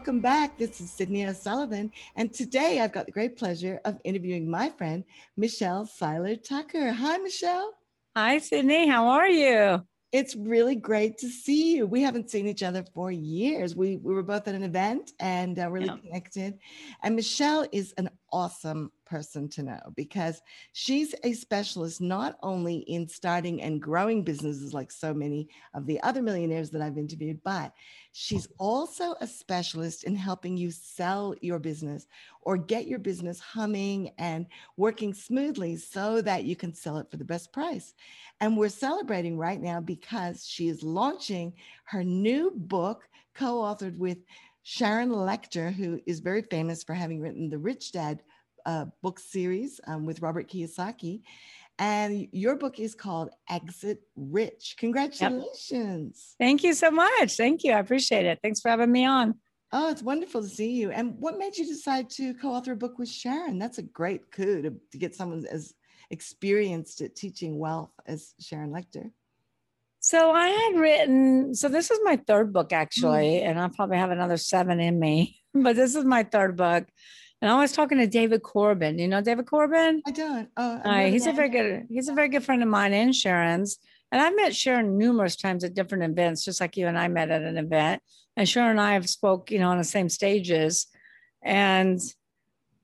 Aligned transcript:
welcome 0.00 0.20
back. 0.20 0.56
This 0.56 0.80
is 0.80 0.90
Cydney 0.90 1.26
O'Sullivan, 1.26 1.92
and 2.16 2.32
today 2.32 2.80
I've 2.80 2.90
got 2.90 3.04
the 3.04 3.12
great 3.12 3.36
pleasure 3.36 3.82
of 3.84 3.98
interviewing 4.02 4.50
my 4.50 4.70
friend 4.70 5.04
Michelle 5.36 5.84
Seiler 5.84 6.36
Tucker. 6.36 6.90
Hi, 6.90 7.18
Michelle. 7.18 7.74
Hi, 8.16 8.38
Cydney. 8.38 8.88
How 8.88 9.08
are 9.08 9.28
you? 9.28 9.84
It's 10.10 10.34
really 10.34 10.74
great 10.74 11.18
to 11.18 11.28
see 11.28 11.76
you. 11.76 11.86
We 11.86 12.00
haven't 12.00 12.30
seen 12.30 12.46
each 12.46 12.62
other 12.62 12.82
for 12.94 13.12
years. 13.12 13.76
We 13.76 13.98
we 13.98 14.14
were 14.14 14.22
both 14.22 14.48
at 14.48 14.54
an 14.54 14.62
event 14.62 15.12
and 15.20 15.58
uh, 15.58 15.70
really 15.70 15.88
yeah. 15.88 15.98
connected. 15.98 16.58
And 17.02 17.14
Michelle 17.14 17.66
is 17.70 17.92
an 17.98 18.08
awesome 18.32 18.90
person 19.04 19.48
to 19.48 19.62
know 19.62 19.80
because 19.96 20.40
she's 20.72 21.14
a 21.24 21.32
specialist 21.32 22.00
not 22.00 22.38
only 22.42 22.76
in 22.76 23.08
starting 23.08 23.60
and 23.60 23.82
growing 23.82 24.22
businesses 24.22 24.72
like 24.72 24.90
so 24.90 25.12
many 25.12 25.48
of 25.74 25.86
the 25.86 26.00
other 26.02 26.22
millionaires 26.22 26.70
that 26.70 26.82
I've 26.82 26.98
interviewed, 26.98 27.40
but 27.44 27.72
she's 28.12 28.48
also 28.58 29.14
a 29.20 29.26
specialist 29.26 30.04
in 30.04 30.14
helping 30.14 30.56
you 30.56 30.70
sell 30.70 31.34
your 31.40 31.58
business 31.58 32.06
or 32.42 32.56
get 32.56 32.86
your 32.86 32.98
business 32.98 33.40
humming 33.40 34.10
and 34.18 34.46
working 34.76 35.12
smoothly 35.12 35.76
so 35.76 36.20
that 36.22 36.44
you 36.44 36.56
can 36.56 36.72
sell 36.72 36.98
it 36.98 37.10
for 37.10 37.16
the 37.16 37.24
best 37.24 37.52
price. 37.52 37.94
And 38.40 38.56
we're 38.56 38.68
celebrating 38.68 39.36
right 39.36 39.60
now 39.60 39.80
because 39.80 40.46
she 40.46 40.68
is 40.68 40.82
launching 40.82 41.52
her 41.84 42.04
new 42.04 42.52
book 42.54 43.08
co 43.34 43.58
authored 43.58 43.96
with 43.96 44.18
Sharon 44.62 45.10
Lechter, 45.10 45.72
who 45.72 46.00
is 46.06 46.20
very 46.20 46.42
famous 46.42 46.82
for 46.82 46.94
having 46.94 47.20
written 47.20 47.48
the 47.48 47.58
Rich 47.58 47.92
Dad 47.92 48.22
uh, 48.66 48.86
book 49.02 49.18
series 49.18 49.80
um, 49.86 50.06
with 50.06 50.22
Robert 50.22 50.48
Kiyosaki. 50.48 51.22
And 51.78 52.28
your 52.32 52.56
book 52.56 52.78
is 52.78 52.94
called 52.94 53.30
Exit 53.48 54.02
Rich. 54.14 54.76
Congratulations. 54.78 56.34
Yep. 56.38 56.46
Thank 56.46 56.62
you 56.62 56.74
so 56.74 56.90
much. 56.90 57.36
Thank 57.36 57.64
you. 57.64 57.72
I 57.72 57.78
appreciate 57.78 58.26
it. 58.26 58.38
Thanks 58.42 58.60
for 58.60 58.68
having 58.68 58.92
me 58.92 59.06
on. 59.06 59.34
Oh, 59.72 59.90
it's 59.90 60.02
wonderful 60.02 60.42
to 60.42 60.48
see 60.48 60.72
you. 60.72 60.90
And 60.90 61.14
what 61.18 61.38
made 61.38 61.56
you 61.56 61.66
decide 61.66 62.10
to 62.10 62.34
co 62.34 62.50
author 62.52 62.72
a 62.72 62.76
book 62.76 62.98
with 62.98 63.08
Sharon? 63.08 63.58
That's 63.58 63.78
a 63.78 63.82
great 63.82 64.30
coup 64.30 64.62
to, 64.62 64.74
to 64.92 64.98
get 64.98 65.14
someone 65.14 65.46
as 65.50 65.72
experienced 66.10 67.00
at 67.00 67.16
teaching 67.16 67.58
wealth 67.58 67.92
as 68.04 68.34
Sharon 68.40 68.70
Lechter. 68.70 69.10
So 70.10 70.32
I 70.32 70.48
had 70.48 70.80
written, 70.80 71.54
so 71.54 71.68
this 71.68 71.88
is 71.88 72.00
my 72.02 72.16
third 72.16 72.52
book 72.52 72.72
actually, 72.72 73.38
mm. 73.38 73.44
and 73.44 73.60
I'll 73.60 73.68
probably 73.68 73.96
have 73.96 74.10
another 74.10 74.38
seven 74.38 74.80
in 74.80 74.98
me, 74.98 75.40
but 75.54 75.76
this 75.76 75.94
is 75.94 76.04
my 76.04 76.24
third 76.24 76.56
book. 76.56 76.88
And 77.40 77.48
I 77.48 77.56
was 77.60 77.70
talking 77.70 77.98
to 77.98 78.08
David 78.08 78.42
Corbin. 78.42 78.98
You 78.98 79.06
know 79.06 79.20
David 79.20 79.46
Corbin? 79.46 80.02
I 80.04 80.10
don't. 80.10 80.48
Oh, 80.56 80.80
uh, 80.84 81.04
he's 81.04 81.28
a 81.28 81.32
very 81.32 81.48
good. 81.48 81.86
He's 81.88 82.08
a 82.08 82.12
very 82.12 82.28
good 82.28 82.42
friend 82.42 82.60
of 82.60 82.68
mine 82.68 82.92
and 82.92 83.14
Sharon's. 83.14 83.78
And 84.10 84.20
I've 84.20 84.34
met 84.34 84.54
Sharon 84.54 84.98
numerous 84.98 85.36
times 85.36 85.62
at 85.62 85.74
different 85.74 86.02
events, 86.02 86.44
just 86.44 86.60
like 86.60 86.76
you 86.76 86.88
and 86.88 86.98
I 86.98 87.06
met 87.06 87.30
at 87.30 87.42
an 87.42 87.56
event. 87.56 88.02
And 88.36 88.48
Sharon 88.48 88.72
and 88.72 88.80
I 88.80 88.94
have 88.94 89.08
spoke, 89.08 89.52
you 89.52 89.60
know, 89.60 89.68
on 89.68 89.78
the 89.78 89.84
same 89.84 90.08
stages. 90.08 90.88
And 91.40 92.00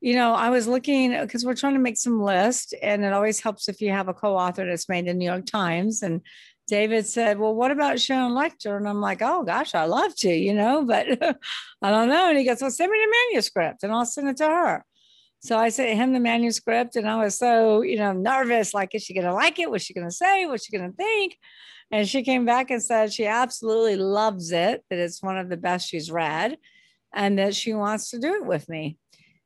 you 0.01 0.15
know, 0.15 0.35
I 0.35 0.51
was 0.51 0.69
looking 0.69 1.19
because 1.21 1.45
we're 1.45 1.57
trying 1.57 1.75
to 1.75 1.81
make 1.81 1.97
some 1.97 2.23
list, 2.23 2.73
and 2.81 3.05
it 3.05 3.13
always 3.13 3.41
helps 3.41 3.69
if 3.69 3.81
you 3.81 3.91
have 3.91 4.07
a 4.07 4.15
co-author 4.15 4.65
that's 4.65 4.89
made 4.89 5.09
in 5.09 5.19
New 5.19 5.25
York 5.25 5.47
Times. 5.47 6.03
And 6.03 6.21
David 6.67 7.07
said, 7.07 7.39
Well, 7.39 7.55
what 7.55 7.71
about 7.71 8.01
Sharon 8.01 8.33
Lechter? 8.33 8.77
And 8.77 8.89
I'm 8.89 9.01
like, 9.01 9.23
Oh 9.23 9.45
gosh, 9.45 9.75
I 9.75 9.85
love 9.85 10.15
to, 10.17 10.33
you 10.33 10.55
know, 10.55 10.85
but 10.85 11.07
I 11.83 11.91
don't 11.91 12.09
know. 12.09 12.29
And 12.29 12.39
he 12.39 12.45
goes, 12.45 12.61
Well, 12.61 12.71
send 12.71 12.91
me 12.91 12.99
the 12.99 13.17
manuscript 13.33 13.83
and 13.83 13.93
I'll 13.93 14.07
send 14.07 14.29
it 14.29 14.37
to 14.39 14.47
her. 14.47 14.85
So 15.41 15.59
I 15.59 15.69
sent 15.69 15.97
him 15.97 16.13
the 16.13 16.21
manuscript 16.21 16.97
and 16.97 17.09
I 17.09 17.23
was 17.23 17.39
so, 17.39 17.83
you 17.83 17.97
know, 17.99 18.13
nervous. 18.13 18.75
Like, 18.75 18.95
is 18.95 19.03
she 19.05 19.15
going 19.15 19.27
to 19.27 19.33
like 19.33 19.59
it? 19.59 19.71
What's 19.71 19.85
she 19.85 19.95
going 19.95 20.09
to 20.09 20.15
say? 20.15 20.47
What's 20.47 20.65
she 20.65 20.77
going 20.77 20.91
to 20.91 20.97
think? 20.97 21.37
And 21.93 22.09
she 22.09 22.25
came 22.25 22.45
back 22.45 22.71
and 22.71 22.83
said 22.83 23.13
she 23.13 23.27
absolutely 23.27 23.97
loves 23.97 24.51
it, 24.51 24.83
that 24.91 24.99
it's 24.99 25.23
one 25.23 25.39
of 25.39 25.49
the 25.49 25.57
best 25.57 25.89
she's 25.89 26.11
read, 26.11 26.59
and 27.15 27.39
that 27.39 27.55
she 27.55 27.75
wants 27.75 28.11
to 28.11 28.19
do 28.19 28.35
it 28.35 28.45
with 28.45 28.69
me. 28.69 28.99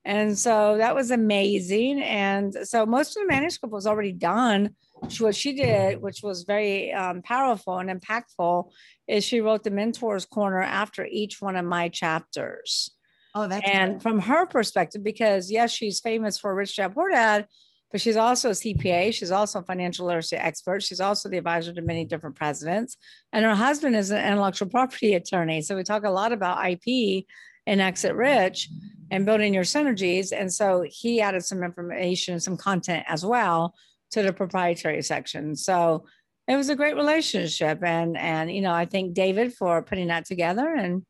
And 0.07 0.39
so 0.39 0.79
that 0.79 0.95
was 0.95 1.11
amazing. 1.11 2.03
And 2.03 2.57
so 2.63 2.87
most 2.87 3.17
of 3.17 3.23
the 3.23 3.29
manuscript 3.29 3.73
was 3.73 3.87
already 3.87 4.13
done 4.13 4.71
what 5.19 5.35
she 5.35 5.53
did, 5.53 6.01
which 6.01 6.23
was 6.23 6.45
very 6.45 6.93
um, 6.93 7.23
powerful 7.23 7.79
and 7.79 7.91
impactful, 7.91 8.71
is 9.09 9.25
she 9.25 9.41
wrote 9.41 9.65
the 9.65 9.71
Mentor's 9.71 10.27
Corner 10.27 10.63
after 10.63 11.07
each 11.07 11.41
one 11.41 11.57
of 11.57 11.65
my 11.65 11.89
chapters. 11.89 12.91
Oh, 13.35 13.47
that's 13.47 13.69
and 13.69 13.93
cool. 13.93 14.01
from 14.01 14.19
her 14.21 14.47
perspective, 14.47 15.03
because 15.03 15.51
yes, 15.51 15.73
she's 15.73 16.01
famous 16.01 16.39
for 16.39 16.55
Rich 16.55 16.77
Dad 16.77 16.95
Poor 16.95 17.11
Dad, 17.11 17.47
but 17.91 18.01
she's 18.01 18.17
also 18.17 18.51
a 18.51 18.53
CPA. 18.53 19.13
She's 19.15 19.31
also 19.31 19.61
a 19.61 19.65
financial 19.65 20.07
literacy 20.07 20.37
expert. 20.37 20.83
She's 20.83 21.01
also 21.01 21.29
the 21.29 21.39
advisor 21.39 21.73
to 21.73 21.83
many 21.83 22.05
different 22.05 22.37
presidents. 22.37 22.97
And 23.33 23.45
her 23.45 23.55
husband 23.55 23.97
is 23.97 24.11
an 24.11 24.25
intellectual 24.25 24.69
property 24.69 25.15
attorney. 25.15 25.63
So 25.63 25.77
we 25.77 25.83
talk 25.83 26.05
a 26.05 26.11
lot 26.11 26.33
about 26.33 26.65
IP 26.65 27.25
and 27.67 27.81
Exit 27.81 28.15
Rich 28.15 28.69
and 29.11 29.27
building 29.27 29.55
your 29.55 29.65
synergies. 29.65 30.33
And 30.33 30.53
so 30.53 30.85
he 30.89 31.21
added 31.21 31.45
some 31.45 31.63
information, 31.63 32.39
some 32.39 32.57
content 32.57 33.05
as 33.09 33.25
well 33.25 33.75
to 34.13 34.23
the 34.23 34.33
proprietary 34.33 35.03
section. 35.03 35.57
So 35.57 36.05
it 36.49 36.57
was 36.57 36.69
a 36.69 36.77
great 36.77 36.97
relationship. 36.97 37.83
And, 37.83 38.17
and, 38.17 38.51
you 38.51 38.61
know, 38.61 38.73
I 38.73 38.85
thank 38.85 39.15
David 39.15 39.55
for 39.55 39.83
putting 39.83 40.09
that 40.09 40.25
together 40.25 40.69
and, 40.75 41.05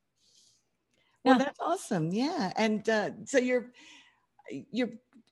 yeah. 1.22 1.33
Well, 1.33 1.39
that's 1.39 1.60
awesome. 1.60 2.12
Yeah. 2.12 2.50
And 2.56 2.89
uh, 2.89 3.10
so 3.27 3.37
you're, 3.37 3.72
you're 4.50 4.89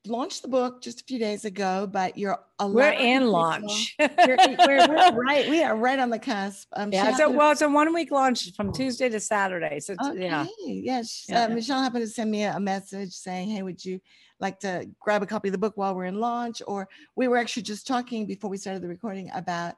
launched 0.06 0.42
the 0.42 0.48
book 0.48 0.82
just 0.82 1.00
a 1.00 1.04
few 1.04 1.18
days 1.18 1.44
ago, 1.44 1.88
but 1.90 2.16
you're 2.16 2.38
we're 2.62 2.90
in 2.90 3.28
launch. 3.28 3.94
we're, 3.98 4.36
we're, 4.38 4.88
we're, 4.88 5.12
right. 5.12 5.48
We 5.48 5.62
are 5.62 5.76
right 5.76 5.98
on 5.98 6.10
the 6.10 6.18
cusp. 6.18 6.68
Um, 6.74 6.92
yeah. 6.92 7.14
So, 7.16 7.30
well, 7.30 7.52
it's 7.52 7.62
a 7.62 7.68
one 7.68 7.92
week 7.94 8.10
launch 8.10 8.54
from 8.54 8.72
Tuesday 8.72 9.08
to 9.08 9.20
Saturday. 9.20 9.80
So, 9.80 9.94
okay. 10.02 10.24
yeah. 10.24 10.46
Yes. 10.66 11.26
Yeah. 11.28 11.44
Uh, 11.44 11.48
Michelle 11.48 11.82
happened 11.82 12.04
to 12.04 12.08
send 12.08 12.30
me 12.30 12.44
a 12.44 12.60
message 12.60 13.12
saying, 13.12 13.50
Hey, 13.50 13.62
would 13.62 13.84
you 13.84 14.00
like 14.40 14.60
to 14.60 14.88
grab 15.00 15.22
a 15.22 15.26
copy 15.26 15.48
of 15.48 15.52
the 15.52 15.58
book 15.58 15.76
while 15.76 15.94
we're 15.94 16.04
in 16.04 16.20
launch? 16.20 16.62
Or 16.66 16.88
we 17.16 17.28
were 17.28 17.36
actually 17.36 17.62
just 17.62 17.86
talking 17.86 18.26
before 18.26 18.50
we 18.50 18.56
started 18.56 18.82
the 18.82 18.88
recording 18.88 19.30
about 19.34 19.74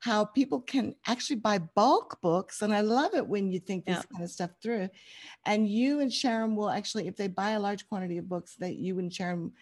how 0.00 0.24
people 0.24 0.60
can 0.60 0.94
actually 1.06 1.36
buy 1.36 1.58
bulk 1.58 2.20
books. 2.20 2.62
And 2.62 2.72
I 2.72 2.82
love 2.82 3.14
it 3.14 3.26
when 3.26 3.50
you 3.50 3.58
think 3.58 3.84
this 3.84 3.96
yeah. 3.96 4.02
kind 4.12 4.24
of 4.24 4.30
stuff 4.30 4.50
through. 4.62 4.88
And 5.44 5.68
you 5.68 6.00
and 6.00 6.12
Sharon 6.12 6.54
will 6.54 6.70
actually, 6.70 7.08
if 7.08 7.16
they 7.16 7.26
buy 7.26 7.50
a 7.50 7.60
large 7.60 7.88
quantity 7.88 8.18
of 8.18 8.28
books, 8.28 8.54
that 8.56 8.76
you 8.76 8.98
and 8.98 9.12
Sharon 9.12 9.52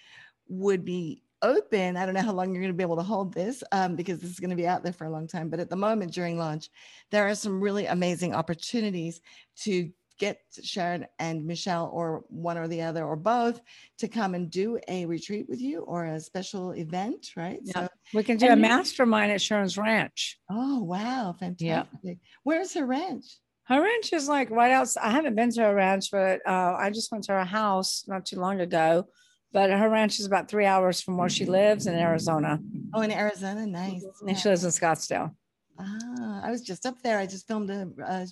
would 0.49 0.85
be 0.85 1.23
open. 1.43 1.97
I 1.97 2.05
don't 2.05 2.15
know 2.15 2.23
how 2.23 2.33
long 2.33 2.53
you're 2.53 2.63
going 2.63 2.73
to 2.73 2.77
be 2.77 2.85
able 2.85 2.97
to 2.97 3.03
hold 3.03 3.33
this 3.33 3.63
um, 3.73 3.97
because 3.97 4.21
this 4.21 4.31
is 4.31 4.41
going 4.41 4.51
to 4.51 4.57
be 4.57 4.67
out 4.67 4.83
there 4.83 4.93
for 4.93 5.07
a 5.07 5.11
long 5.11 5.27
time. 5.27 5.49
But 5.49 5.61
at 5.61 5.71
the 5.71 5.77
moment 5.77 6.13
during 6.13 6.39
launch, 6.39 6.71
there 7.11 7.27
are 7.27 7.35
some 7.35 7.61
really 7.61 7.87
amazing 7.87 8.35
opportunities 8.35 9.21
to 9.63 9.91
get 10.19 10.41
Sharon 10.63 11.07
and 11.19 11.47
Michelle 11.47 11.91
or 11.93 12.25
one 12.29 12.59
or 12.59 12.69
the 12.69 12.83
other 12.83 13.05
or 13.05 13.17
both 13.17 13.61
to 13.99 14.09
come 14.09 14.35
and 14.35 14.51
do 14.51 14.79
a 14.89 15.07
retreat 15.07 15.47
with 15.49 15.61
you 15.61 15.81
or 15.81 16.07
a 16.07 16.21
special 16.21 16.73
event, 16.73 17.31
right? 17.37 17.61
Yeah. 17.63 17.73
So 17.73 17.89
we 18.15 18.23
can 18.23 18.37
do 18.37 18.49
a 18.49 18.57
mastermind 18.57 19.33
at 19.33 19.41
Sharon's 19.41 19.77
ranch. 19.77 20.39
Oh, 20.51 20.83
wow. 20.83 21.35
Fantastic. 21.39 21.89
Yeah. 22.03 22.15
Where's 22.43 22.75
her 22.75 22.87
ranch? 22.87 23.25
Her 23.65 23.83
ranch 23.83 24.13
is 24.13 24.29
like 24.29 24.51
right 24.51 24.73
outside. 24.73 25.03
I 25.05 25.11
haven't 25.11 25.35
been 25.35 25.51
to 25.53 25.63
her 25.63 25.75
ranch, 25.75 26.11
but 26.13 26.41
uh, 26.47 26.77
I 26.79 26.91
just 26.91 27.11
went 27.11 27.25
to 27.25 27.33
her 27.33 27.45
house 27.45 28.05
not 28.07 28.25
too 28.25 28.39
long 28.39 28.61
ago. 28.61 29.09
But 29.53 29.71
her 29.71 29.89
ranch 29.89 30.19
is 30.19 30.27
about 30.27 30.49
three 30.49 30.67
hours 30.67 31.01
from 31.01 31.17
where 31.17 31.29
she 31.29 31.47
lives 31.47 31.87
in 31.87 31.95
Arizona. 31.95 32.61
Oh, 32.93 33.01
in 33.01 33.11
Arizona. 33.11 33.67
Nice. 33.67 34.05
And 34.27 34.39
she 34.39 34.49
lives 34.49 34.65
in 34.65 34.71
Scottsdale. 34.71 35.35
Ah, 35.79 36.41
I 36.45 36.51
was 36.51 36.63
just 36.63 36.85
up 36.85 37.01
there. 37.03 37.19
I 37.19 37.27
just 37.27 37.47
filmed 37.47 37.71
a, 37.71 37.89
a 38.05 38.27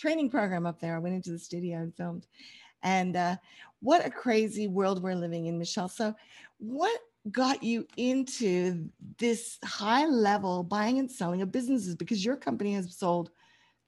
training 0.00 0.30
program 0.30 0.66
up 0.66 0.80
there. 0.80 0.96
I 0.96 0.98
went 0.98 1.14
into 1.14 1.30
the 1.30 1.38
studio 1.38 1.78
and 1.78 1.94
filmed. 1.94 2.26
And 2.82 3.16
uh, 3.16 3.36
what 3.80 4.04
a 4.04 4.10
crazy 4.10 4.66
world 4.66 5.02
we're 5.02 5.14
living 5.14 5.46
in, 5.46 5.58
Michelle. 5.58 5.88
So, 5.88 6.14
what 6.58 6.98
got 7.30 7.62
you 7.62 7.86
into 7.96 8.88
this 9.18 9.58
high 9.62 10.06
level 10.06 10.62
buying 10.62 10.98
and 10.98 11.10
selling 11.10 11.42
of 11.42 11.52
businesses? 11.52 11.94
Because 11.94 12.24
your 12.24 12.36
company 12.36 12.74
has 12.74 12.96
sold 12.96 13.30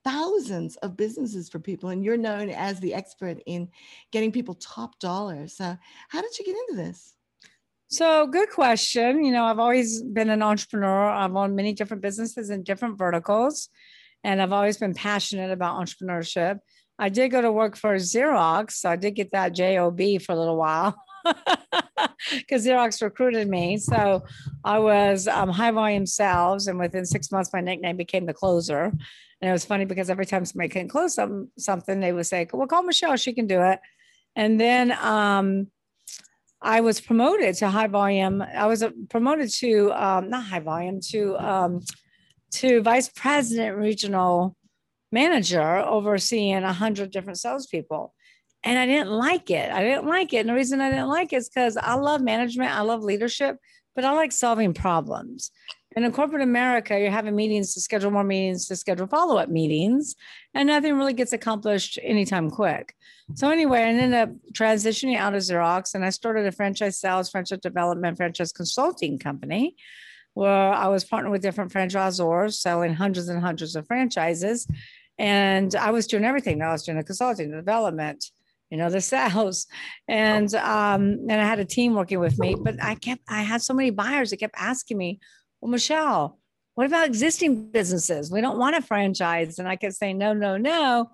thousands 0.04 0.76
of 0.76 0.96
businesses 0.96 1.48
for 1.48 1.58
people, 1.58 1.88
and 1.88 2.04
you're 2.04 2.18
known 2.18 2.50
as 2.50 2.80
the 2.80 2.92
expert 2.92 3.38
in 3.46 3.68
getting 4.10 4.32
people 4.32 4.54
top 4.54 4.98
dollar. 4.98 5.48
So, 5.48 5.76
how 6.08 6.20
did 6.20 6.38
you 6.38 6.44
get 6.44 6.56
into 6.68 6.82
this? 6.82 7.14
So, 7.88 8.26
good 8.26 8.50
question. 8.50 9.24
You 9.24 9.32
know, 9.32 9.44
I've 9.44 9.58
always 9.58 10.02
been 10.02 10.28
an 10.28 10.42
entrepreneur. 10.42 11.08
I've 11.08 11.34
owned 11.34 11.56
many 11.56 11.72
different 11.72 12.02
businesses 12.02 12.50
in 12.50 12.62
different 12.62 12.98
verticals 12.98 13.70
and 14.24 14.40
I've 14.40 14.52
always 14.52 14.76
been 14.76 14.94
passionate 14.94 15.50
about 15.50 15.80
entrepreneurship. 15.80 16.58
I 16.98 17.08
did 17.08 17.30
go 17.30 17.40
to 17.40 17.50
work 17.50 17.76
for 17.76 17.96
Xerox, 17.96 18.72
so 18.72 18.90
I 18.90 18.96
did 18.96 19.12
get 19.12 19.32
that 19.32 19.54
job 19.54 19.98
for 20.22 20.32
a 20.32 20.36
little 20.36 20.56
while 20.56 20.94
because 22.30 22.66
Xerox 22.66 23.02
recruited 23.02 23.48
me. 23.48 23.78
So 23.78 24.24
I 24.64 24.78
was 24.78 25.26
um, 25.26 25.48
high 25.48 25.70
volume 25.70 26.06
sales, 26.06 26.66
and 26.66 26.78
within 26.78 27.04
six 27.04 27.32
months, 27.32 27.50
my 27.52 27.60
nickname 27.60 27.96
became 27.96 28.26
the 28.26 28.34
closer. 28.34 28.84
And 28.84 29.48
it 29.48 29.52
was 29.52 29.64
funny 29.64 29.84
because 29.84 30.10
every 30.10 30.26
time 30.26 30.44
somebody 30.44 30.68
couldn't 30.68 30.88
close 30.88 31.14
some, 31.14 31.50
something, 31.58 31.98
they 31.98 32.12
would 32.12 32.26
say, 32.26 32.46
"Well, 32.52 32.68
call 32.68 32.84
Michelle; 32.84 33.16
she 33.16 33.32
can 33.32 33.46
do 33.46 33.60
it." 33.62 33.80
And 34.36 34.60
then 34.60 34.92
um, 34.92 35.68
I 36.60 36.80
was 36.80 37.00
promoted 37.00 37.56
to 37.56 37.68
high 37.68 37.88
volume. 37.88 38.42
I 38.42 38.66
was 38.66 38.82
uh, 38.82 38.90
promoted 39.10 39.50
to 39.54 39.92
um, 39.92 40.30
not 40.30 40.44
high 40.44 40.60
volume 40.60 41.00
to 41.10 41.36
um, 41.38 41.80
to 42.52 42.82
vice 42.82 43.08
president 43.08 43.76
regional 43.76 44.56
manager 45.10 45.78
overseeing 45.78 46.62
100 46.62 47.10
different 47.10 47.38
salespeople 47.38 48.14
And 48.64 48.78
I 48.78 48.86
didn't 48.86 49.10
like 49.10 49.50
it. 49.50 49.70
I 49.70 49.82
didn't 49.82 50.06
like 50.06 50.32
it. 50.32 50.38
And 50.38 50.48
the 50.48 50.54
reason 50.54 50.80
I 50.80 50.90
didn't 50.90 51.08
like 51.08 51.32
it 51.32 51.36
is 51.36 51.48
because 51.48 51.76
I 51.76 51.94
love 51.94 52.20
management, 52.22 52.70
I 52.70 52.82
love 52.82 53.02
leadership, 53.02 53.56
but 53.94 54.04
I 54.04 54.12
like 54.12 54.32
solving 54.32 54.72
problems. 54.72 55.50
And 55.94 56.04
in 56.04 56.12
corporate 56.12 56.42
America, 56.42 56.98
you're 56.98 57.10
having 57.10 57.36
meetings 57.36 57.74
to 57.74 57.80
schedule 57.80 58.10
more 58.10 58.24
meetings, 58.24 58.66
to 58.68 58.76
schedule 58.76 59.06
follow 59.06 59.36
up 59.36 59.50
meetings, 59.50 60.14
and 60.54 60.68
nothing 60.68 60.96
really 60.96 61.12
gets 61.12 61.34
accomplished 61.34 61.98
anytime 62.02 62.50
quick. 62.50 62.94
So, 63.34 63.50
anyway, 63.50 63.80
I 63.80 63.88
ended 63.88 64.14
up 64.14 64.30
transitioning 64.52 65.16
out 65.16 65.34
of 65.34 65.42
Xerox 65.42 65.94
and 65.94 66.04
I 66.04 66.10
started 66.10 66.46
a 66.46 66.52
franchise 66.52 66.98
sales, 66.98 67.30
franchise 67.30 67.58
development, 67.58 68.16
franchise 68.16 68.52
consulting 68.52 69.18
company 69.18 69.76
where 70.34 70.72
I 70.72 70.88
was 70.88 71.04
partnered 71.04 71.32
with 71.32 71.42
different 71.42 71.72
franchisors 71.72 72.54
selling 72.54 72.94
hundreds 72.94 73.28
and 73.28 73.42
hundreds 73.42 73.76
of 73.76 73.86
franchises. 73.86 74.66
And 75.18 75.74
I 75.74 75.90
was 75.90 76.06
doing 76.06 76.24
everything. 76.24 76.62
I 76.62 76.72
was 76.72 76.84
doing 76.84 76.98
the 76.98 77.04
consulting, 77.04 77.50
the 77.50 77.56
development, 77.56 78.24
you 78.70 78.78
know, 78.78 78.90
the 78.90 79.00
sales. 79.12 79.66
And 80.08 80.54
um, 80.54 81.18
and 81.28 81.32
I 81.32 81.46
had 81.46 81.58
a 81.58 81.64
team 81.64 81.94
working 81.94 82.20
with 82.20 82.38
me, 82.38 82.54
but 82.58 82.82
I 82.82 82.94
kept 82.94 83.22
I 83.28 83.42
had 83.42 83.62
so 83.62 83.74
many 83.74 83.90
buyers 83.90 84.30
that 84.30 84.38
kept 84.38 84.54
asking 84.56 84.98
me, 84.98 85.20
well, 85.60 85.70
Michelle, 85.70 86.38
what 86.74 86.86
about 86.86 87.06
existing 87.06 87.70
businesses? 87.70 88.30
We 88.30 88.40
don't 88.40 88.58
want 88.58 88.76
a 88.76 88.82
franchise. 88.82 89.58
And 89.58 89.68
I 89.68 89.76
kept 89.76 89.94
saying, 89.94 90.18
no, 90.18 90.32
no, 90.32 90.56
no. 90.56 91.10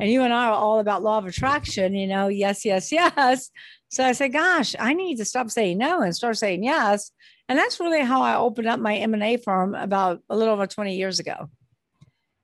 And 0.00 0.10
you 0.10 0.22
and 0.22 0.32
I 0.32 0.46
are 0.46 0.54
all 0.54 0.78
about 0.78 1.02
law 1.02 1.18
of 1.18 1.26
attraction, 1.26 1.94
you 1.94 2.06
know, 2.06 2.28
yes, 2.28 2.64
yes, 2.64 2.90
yes. 2.90 3.50
So 3.90 4.02
I 4.02 4.12
said, 4.12 4.32
gosh, 4.32 4.74
I 4.78 4.94
need 4.94 5.18
to 5.18 5.24
stop 5.26 5.50
saying 5.50 5.76
no 5.76 6.00
and 6.00 6.16
start 6.16 6.38
saying 6.38 6.64
yes. 6.64 7.10
And 7.52 7.58
that's 7.58 7.78
really 7.80 8.00
how 8.00 8.22
I 8.22 8.36
opened 8.36 8.66
up 8.66 8.80
my 8.80 8.96
M&A 8.96 9.36
firm 9.36 9.74
about 9.74 10.22
a 10.30 10.34
little 10.34 10.54
over 10.54 10.66
20 10.66 10.96
years 10.96 11.20
ago. 11.20 11.50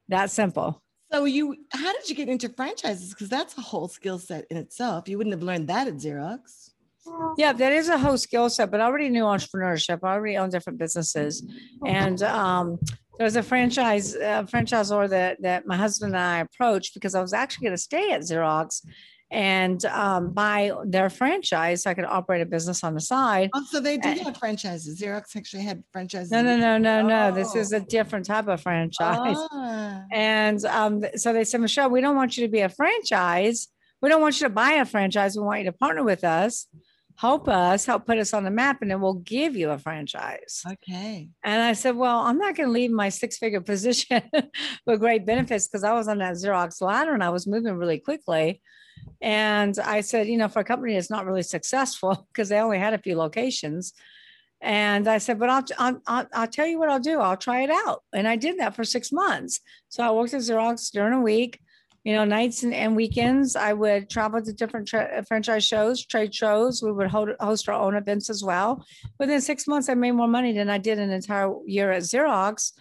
That 0.08 0.30
simple. 0.30 0.82
So 1.10 1.24
you, 1.24 1.56
how 1.72 1.94
did 1.94 2.10
you 2.10 2.14
get 2.14 2.28
into 2.28 2.50
franchises? 2.50 3.14
Because 3.14 3.30
that's 3.30 3.56
a 3.56 3.62
whole 3.62 3.88
skill 3.88 4.18
set 4.18 4.44
in 4.50 4.58
itself. 4.58 5.08
You 5.08 5.16
wouldn't 5.16 5.32
have 5.32 5.42
learned 5.42 5.66
that 5.68 5.88
at 5.88 5.94
Xerox. 5.94 6.72
Yeah, 7.38 7.54
that 7.54 7.72
is 7.72 7.88
a 7.88 7.96
whole 7.96 8.18
skill 8.18 8.50
set, 8.50 8.70
but 8.70 8.82
I 8.82 8.84
already 8.84 9.08
knew 9.08 9.22
entrepreneurship. 9.22 10.00
I 10.02 10.12
already 10.12 10.36
owned 10.36 10.52
different 10.52 10.78
businesses. 10.78 11.42
And 11.86 12.22
um, 12.22 12.78
there 13.16 13.24
was 13.24 13.36
a 13.36 13.42
franchise 13.42 14.14
uh, 14.14 14.42
franchisor 14.42 15.08
that 15.08 15.40
that 15.40 15.66
my 15.66 15.78
husband 15.78 16.14
and 16.14 16.22
I 16.22 16.40
approached 16.40 16.92
because 16.92 17.14
I 17.14 17.22
was 17.22 17.32
actually 17.32 17.68
going 17.68 17.76
to 17.78 17.82
stay 17.82 18.12
at 18.12 18.20
Xerox 18.20 18.82
and 19.30 19.84
um, 19.86 20.32
buy 20.32 20.72
their 20.84 21.10
franchise 21.10 21.82
so 21.82 21.90
I 21.90 21.94
could 21.94 22.04
operate 22.04 22.40
a 22.40 22.46
business 22.46 22.82
on 22.82 22.94
the 22.94 23.00
side. 23.00 23.50
Oh, 23.54 23.64
so 23.70 23.80
they 23.80 23.98
do 23.98 24.08
have 24.08 24.36
franchises. 24.36 25.00
Xerox 25.00 25.36
actually 25.36 25.62
had 25.62 25.84
franchises. 25.92 26.30
No, 26.30 26.42
no, 26.42 26.56
no, 26.56 26.78
no, 26.78 27.02
no. 27.02 27.32
This 27.32 27.54
is 27.54 27.72
a 27.72 27.76
oh. 27.76 27.84
different 27.88 28.26
type 28.26 28.48
of 28.48 28.60
franchise. 28.60 29.36
Ah. 29.52 30.04
And 30.12 30.64
um, 30.64 31.04
so 31.16 31.32
they 31.32 31.44
said, 31.44 31.60
Michelle, 31.60 31.90
we 31.90 32.00
don't 32.00 32.16
want 32.16 32.36
you 32.36 32.46
to 32.46 32.50
be 32.50 32.60
a 32.60 32.68
franchise. 32.68 33.68
We 34.00 34.08
don't 34.08 34.22
want 34.22 34.40
you 34.40 34.46
to 34.46 34.52
buy 34.52 34.72
a 34.72 34.84
franchise. 34.84 35.36
We 35.36 35.42
want 35.42 35.60
you 35.60 35.66
to 35.66 35.72
partner 35.72 36.02
with 36.02 36.24
us 36.24 36.66
help 37.18 37.48
us, 37.48 37.84
help 37.84 38.06
put 38.06 38.16
us 38.16 38.32
on 38.32 38.44
the 38.44 38.50
map, 38.50 38.80
and 38.80 38.88
then 38.88 39.00
we'll 39.00 39.14
give 39.14 39.56
you 39.56 39.70
a 39.70 39.78
franchise. 39.78 40.62
Okay. 40.70 41.28
And 41.42 41.62
I 41.62 41.72
said, 41.72 41.96
Well, 41.96 42.18
I'm 42.18 42.38
not 42.38 42.56
going 42.56 42.68
to 42.68 42.72
leave 42.72 42.92
my 42.92 43.08
six 43.08 43.38
figure 43.38 43.60
position 43.72 44.22
with 44.86 45.00
great 45.00 45.26
benefits 45.26 45.66
because 45.66 45.84
I 45.84 45.92
was 45.92 46.06
on 46.08 46.18
that 46.18 46.34
Xerox 46.34 46.80
ladder 46.80 47.12
and 47.12 47.24
I 47.24 47.30
was 47.30 47.46
moving 47.46 47.74
really 47.74 47.98
quickly. 47.98 48.62
And 49.20 49.78
I 49.78 50.00
said, 50.00 50.28
You 50.28 50.38
know, 50.38 50.48
for 50.48 50.60
a 50.60 50.64
company 50.64 50.94
that's 50.94 51.10
not 51.10 51.26
really 51.26 51.42
successful 51.42 52.26
because 52.32 52.48
they 52.48 52.58
only 52.58 52.78
had 52.78 52.94
a 52.94 52.98
few 52.98 53.16
locations. 53.16 53.92
And 54.60 55.06
I 55.06 55.18
said, 55.18 55.38
but 55.38 55.48
I'll, 55.50 55.64
I'll, 55.78 56.02
I'll, 56.08 56.26
I'll 56.34 56.48
tell 56.48 56.66
you 56.66 56.80
what 56.80 56.88
I'll 56.88 56.98
do. 56.98 57.20
I'll 57.20 57.36
try 57.36 57.62
it 57.62 57.70
out. 57.70 58.02
And 58.12 58.26
I 58.26 58.34
did 58.34 58.58
that 58.58 58.74
for 58.74 58.82
six 58.82 59.12
months. 59.12 59.60
So 59.88 60.02
I 60.02 60.10
worked 60.10 60.34
at 60.34 60.40
Xerox 60.40 60.90
during 60.90 61.12
a 61.12 61.20
week 61.20 61.60
you 62.08 62.14
know, 62.14 62.24
nights 62.24 62.62
and, 62.62 62.72
and 62.72 62.96
weekends, 62.96 63.54
I 63.54 63.74
would 63.74 64.08
travel 64.08 64.40
to 64.40 64.52
different 64.54 64.88
tra- 64.88 65.18
uh, 65.18 65.22
franchise 65.22 65.66
shows, 65.66 66.04
trade 66.06 66.34
shows. 66.34 66.82
We 66.82 66.90
would 66.90 67.08
hold, 67.08 67.30
host 67.38 67.68
our 67.68 67.74
own 67.74 67.94
events 67.94 68.30
as 68.30 68.42
well. 68.42 68.82
Within 69.18 69.42
six 69.42 69.66
months, 69.66 69.90
I 69.90 69.94
made 69.94 70.12
more 70.12 70.26
money 70.26 70.54
than 70.54 70.70
I 70.70 70.78
did 70.78 70.98
an 70.98 71.10
entire 71.10 71.52
year 71.66 71.90
at 71.92 72.04
Xerox. 72.04 72.72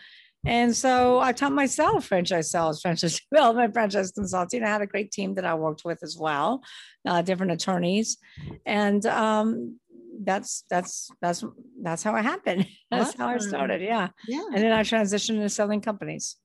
And 0.46 0.76
so 0.76 1.20
I 1.20 1.34
taught 1.34 1.52
myself 1.52 2.06
franchise 2.06 2.52
sales, 2.52 2.82
franchise 2.82 3.20
development, 3.32 3.74
franchise 3.74 4.12
consulting. 4.12 4.64
I 4.64 4.68
had 4.70 4.82
a 4.82 4.88
great 4.88 5.12
team 5.12 5.34
that 5.36 5.46
I 5.46 5.56
worked 5.56 5.84
with 5.84 6.00
as 6.04 6.18
well, 6.18 6.64
uh, 7.06 7.22
different 7.22 7.52
attorneys, 7.52 8.18
and 8.66 9.06
um, 9.06 9.80
that's 10.24 10.64
that's 10.70 11.10
that's 11.22 11.44
that's 11.82 12.04
how 12.04 12.16
it 12.16 12.24
happened. 12.24 12.68
That's 12.92 13.10
awesome. 13.10 13.20
how 13.20 13.28
I 13.28 13.38
started. 13.38 13.82
Yeah, 13.82 14.08
yeah. 14.28 14.46
And 14.54 14.64
then 14.64 14.72
I 14.72 14.82
transitioned 14.82 15.36
into 15.36 15.50
selling 15.50 15.82
companies. 15.82 16.38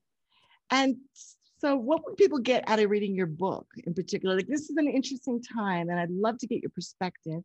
And 0.69 0.97
so, 1.59 1.77
what 1.77 2.03
would 2.05 2.17
people 2.17 2.39
get 2.39 2.67
out 2.67 2.79
of 2.79 2.89
reading 2.89 3.15
your 3.15 3.27
book 3.27 3.67
in 3.85 3.93
particular? 3.93 4.35
Like, 4.35 4.47
this 4.47 4.69
is 4.69 4.75
an 4.75 4.89
interesting 4.89 5.41
time, 5.41 5.89
and 5.89 5.97
I'd 5.99 6.11
love 6.11 6.37
to 6.39 6.47
get 6.47 6.61
your 6.61 6.71
perspective. 6.71 7.41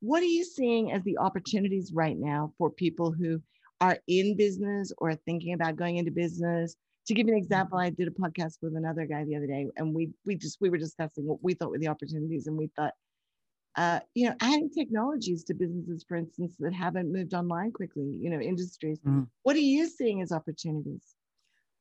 What 0.00 0.22
are 0.22 0.26
you 0.26 0.44
seeing 0.44 0.92
as 0.92 1.02
the 1.02 1.18
opportunities 1.18 1.92
right 1.92 2.16
now 2.16 2.52
for 2.56 2.70
people 2.70 3.12
who 3.12 3.42
are 3.80 3.98
in 4.06 4.36
business 4.36 4.92
or 4.98 5.14
thinking 5.14 5.52
about 5.52 5.76
going 5.76 5.96
into 5.96 6.10
business? 6.10 6.76
To 7.06 7.14
give 7.14 7.26
you 7.26 7.32
an 7.32 7.38
example, 7.38 7.78
I 7.78 7.90
did 7.90 8.08
a 8.08 8.10
podcast 8.10 8.58
with 8.60 8.76
another 8.76 9.06
guy 9.06 9.24
the 9.24 9.36
other 9.36 9.46
day, 9.46 9.66
and 9.76 9.94
we 9.94 10.10
we 10.26 10.34
just 10.34 10.58
we 10.60 10.68
were 10.68 10.78
discussing 10.78 11.26
what 11.26 11.42
we 11.42 11.54
thought 11.54 11.70
were 11.70 11.78
the 11.78 11.88
opportunities, 11.88 12.46
and 12.46 12.56
we 12.56 12.70
thought, 12.76 12.92
uh, 13.76 14.00
you 14.14 14.28
know, 14.28 14.34
adding 14.40 14.70
technologies 14.70 15.44
to 15.44 15.54
businesses, 15.54 16.04
for 16.06 16.16
instance, 16.16 16.54
that 16.58 16.74
haven't 16.74 17.10
moved 17.10 17.32
online 17.32 17.72
quickly, 17.72 18.18
you 18.20 18.28
know, 18.28 18.40
industries. 18.40 18.98
Mm-hmm. 19.00 19.22
What 19.42 19.56
are 19.56 19.60
you 19.60 19.88
seeing 19.88 20.20
as 20.20 20.32
opportunities? 20.32 21.02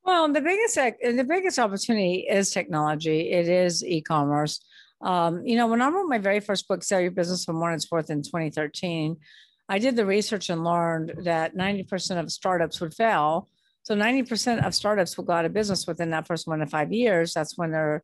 Well, 0.08 0.32
the 0.32 0.40
biggest 0.40 0.76
the 0.76 1.26
biggest 1.28 1.60
opportunity 1.60 2.26
is 2.30 2.50
technology. 2.52 3.32
It 3.32 3.50
is 3.50 3.84
e-commerce. 3.84 4.62
Um, 5.02 5.46
you 5.46 5.58
know, 5.58 5.68
when 5.68 5.82
I 5.82 5.90
wrote 5.90 6.08
my 6.08 6.18
very 6.18 6.40
first 6.40 6.68
book, 6.70 6.84
"Sell 6.84 7.02
Your 7.02 7.12
Business 7.12 7.44
from 7.44 7.60
One 7.60 7.74
Its 7.74 7.92
Worth" 7.92 8.10
in 8.10 8.24
2013, 8.24 9.18
I 9.70 9.80
did 9.80 9.96
the 9.96 10.06
research 10.06 10.50
and 10.50 10.64
learned 10.64 11.14
that 11.24 11.56
90% 11.56 12.20
of 12.20 12.32
startups 12.32 12.80
would 12.80 12.94
fail. 12.94 13.50
So 13.84 13.96
90% 13.96 14.66
of 14.66 14.76
startups 14.76 15.18
will 15.18 15.26
go 15.26 15.34
out 15.34 15.46
of 15.46 15.54
business 15.54 15.88
within 15.88 16.10
that 16.12 16.28
first 16.28 16.48
one 16.48 16.60
to 16.60 16.66
five 16.66 16.92
years. 16.92 17.34
That's 17.34 17.58
when 17.58 17.72
they're, 17.72 18.04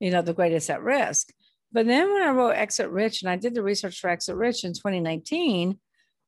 you 0.00 0.10
know, 0.10 0.22
the 0.22 0.34
greatest 0.34 0.70
at 0.70 0.82
risk. 0.82 1.32
But 1.72 1.86
then 1.86 2.12
when 2.12 2.22
I 2.22 2.30
wrote 2.30 2.50
Exit 2.50 2.88
Rich 2.88 3.22
and 3.22 3.30
I 3.30 3.36
did 3.36 3.54
the 3.54 3.62
research 3.62 3.98
for 4.00 4.08
Exit 4.08 4.36
Rich 4.36 4.64
in 4.64 4.72
2019, 4.72 5.78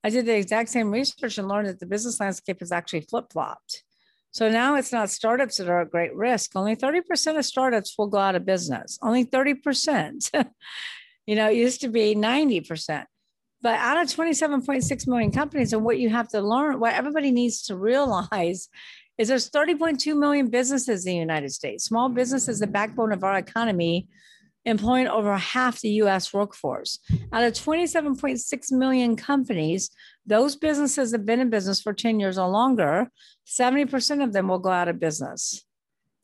I 0.03 0.11
did 0.11 0.27
the 0.27 0.37
exact 0.37 0.69
same 0.71 0.91
research 0.91 1.39
and 1.39 1.49
learned 1.49 1.69
that 1.69 1.81
the 1.81 1.87
business 1.87 2.21
landscape 2.21 2.61
has 2.61 2.73
actually 2.73 3.03
flip 3.03 3.27
flopped. 3.33 3.85
So 4.33 4.51
now 4.51 4.75
it's 4.75 4.93
not 4.93 5.09
startups 5.09 5.57
that 5.57 5.69
are 5.69 5.81
at 5.81 5.91
great 5.91 6.15
risk. 6.15 6.55
Only 6.55 6.77
30% 6.77 7.39
of 7.39 7.45
startups 7.45 7.95
will 7.97 8.09
go 8.09 8.19
out 8.19 8.35
of 8.35 8.45
business. 8.45 8.99
Only 9.03 9.25
30%. 9.25 10.31
you 11.27 11.37
know, 11.37 11.49
it 11.49 11.57
used 11.57 11.81
to 11.81 11.89
be 11.89 12.15
90%. 12.15 13.07
But 13.67 13.81
out 13.81 14.01
of 14.01 14.07
27.6 14.07 15.09
million 15.09 15.33
companies, 15.33 15.73
and 15.73 15.85
what 15.85 15.99
you 15.99 16.09
have 16.09 16.29
to 16.29 16.41
learn, 16.41 16.79
what 16.79 16.95
everybody 16.95 17.33
needs 17.33 17.63
to 17.63 17.77
realize 17.77 18.69
is 19.19 19.27
there's 19.27 19.51
30.2 19.51 20.17
million 20.17 20.51
businesses 20.51 21.05
in 21.05 21.15
the 21.15 21.19
United 21.19 21.51
States. 21.51 21.83
Small 21.83 22.09
business 22.09 22.47
is 22.49 22.61
the 22.61 22.69
backbone 22.69 23.11
of 23.11 23.25
our 23.25 23.37
economy, 23.37 24.07
employing 24.67 25.09
over 25.09 25.37
half 25.37 25.81
the 25.81 25.89
US 26.03 26.33
workforce. 26.33 27.01
Out 27.33 27.43
of 27.43 27.55
27.6 27.55 28.71
million 28.71 29.17
companies, 29.17 29.91
those 30.25 30.55
businesses 30.55 31.11
have 31.11 31.27
been 31.27 31.41
in 31.41 31.51
business 31.51 31.83
for 31.83 31.93
10 31.93 32.21
years 32.21 32.39
or 32.39 32.49
longer, 32.49 33.11
70% 33.49 34.23
of 34.23 34.33
them 34.33 34.47
will 34.47 34.61
go 34.61 34.71
out 34.71 34.87
of 34.87 35.01
business. 35.01 35.65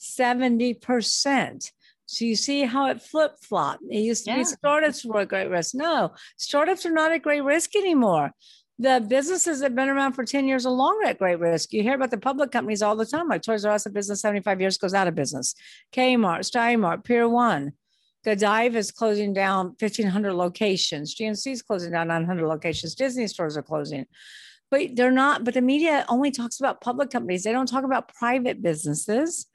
70%. 0.01 1.73
So 2.13 2.27
you 2.27 2.37
see 2.37 2.65
how 2.65 2.91
it 2.91 3.01
flip 3.01 3.37
flop. 3.41 3.81
It 3.89 4.01
used 4.01 4.27
to 4.27 4.33
yeah. 4.33 4.37
be 4.37 4.45
startups 4.45 5.03
were 5.03 5.21
at 5.21 5.29
great 5.29 5.49
risk. 5.49 5.75
No, 5.75 6.13
startups 6.37 6.85
are 6.85 6.93
not 6.93 7.11
at 7.11 7.23
great 7.23 7.43
risk 7.43 7.75
anymore. 7.75 8.33
The 8.79 9.03
businesses 9.09 9.61
that 9.61 9.67
have 9.67 9.75
been 9.75 9.89
around 9.89 10.13
for 10.13 10.23
10 10.23 10.47
years 10.47 10.67
are 10.67 10.73
longer 10.73 11.07
at 11.07 11.17
great 11.17 11.39
risk. 11.39 11.73
You 11.73 11.83
hear 11.83 11.95
about 11.95 12.11
the 12.11 12.19
public 12.19 12.51
companies 12.51 12.83
all 12.83 12.97
the 12.97 13.07
time, 13.07 13.29
like 13.29 13.41
Toys 13.41 13.65
R 13.65 13.73
Us, 13.73 13.87
a 13.87 13.91
business 13.91 14.21
75 14.21 14.61
years 14.61 14.77
goes 14.77 14.93
out 14.93 15.09
of 15.09 15.15
business. 15.15 15.55
Kmart, 15.95 16.45
Stein 16.45 16.81
Mart, 16.81 17.03
Pier 17.03 17.27
One, 17.27 17.73
Godiva 18.27 18.77
is 18.77 18.91
closing 18.91 19.33
down 19.33 19.75
1,500 19.81 20.35
locations. 20.35 21.15
GNC 21.15 21.51
is 21.51 21.63
closing 21.63 21.93
down 21.93 22.09
900 22.09 22.47
locations. 22.47 22.95
Disney 22.95 23.27
stores 23.27 23.57
are 23.57 23.63
closing. 23.63 24.05
But 24.71 24.97
they're 24.97 25.11
not, 25.11 25.45
but 25.45 25.55
the 25.55 25.63
media 25.63 26.05
only 26.11 26.31
talks 26.31 26.61
about 26.61 26.83
public 26.83 27.09
companies. 27.09 27.45
They 27.45 27.53
don't 27.53 27.69
talk 27.69 27.85
about 27.85 28.13
private 28.15 28.61
businesses. 28.61 29.47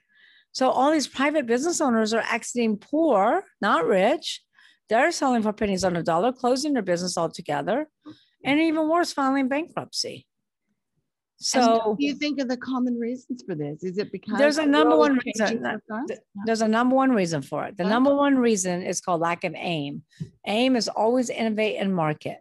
So 0.57 0.71
all 0.71 0.91
these 0.91 1.07
private 1.07 1.45
business 1.45 1.79
owners 1.79 2.15
are 2.15 2.23
exiting 2.31 2.77
poor, 2.77 3.43
not 3.61 3.85
rich. 3.85 4.41
They're 4.89 5.11
selling 5.11 5.43
for 5.43 5.53
pennies 5.53 5.83
on 5.83 5.95
a 5.95 6.01
dollar, 6.01 6.31
closing 6.31 6.73
their 6.73 6.81
business 6.81 7.15
altogether, 7.15 7.87
and 8.43 8.59
even 8.59 8.89
worse, 8.89 9.13
filing 9.13 9.49
bankruptcy. 9.49 10.25
So 11.39 11.95
do 11.99 12.03
you 12.03 12.15
think 12.15 12.41
of 12.41 12.47
the 12.47 12.57
common 12.57 12.97
reasons 12.97 13.43
for 13.47 13.53
this? 13.53 13.83
Is 13.83 13.99
it 13.99 14.11
because 14.11 14.39
there's 14.39 14.57
a 14.57 14.65
number 14.65 14.97
one 14.97 15.19
reason? 15.23 15.63
There's 16.47 16.61
a 16.63 16.67
number 16.67 16.95
one 16.95 17.11
reason 17.11 17.43
for 17.43 17.65
it. 17.65 17.77
The 17.77 17.83
number 17.83 18.15
one 18.15 18.35
reason 18.39 18.81
is 18.81 18.99
called 18.99 19.21
lack 19.21 19.43
of 19.43 19.53
aim. 19.55 20.01
Aim 20.47 20.75
is 20.75 20.87
always 20.87 21.29
innovate 21.29 21.75
and 21.79 21.95
market. 21.95 22.39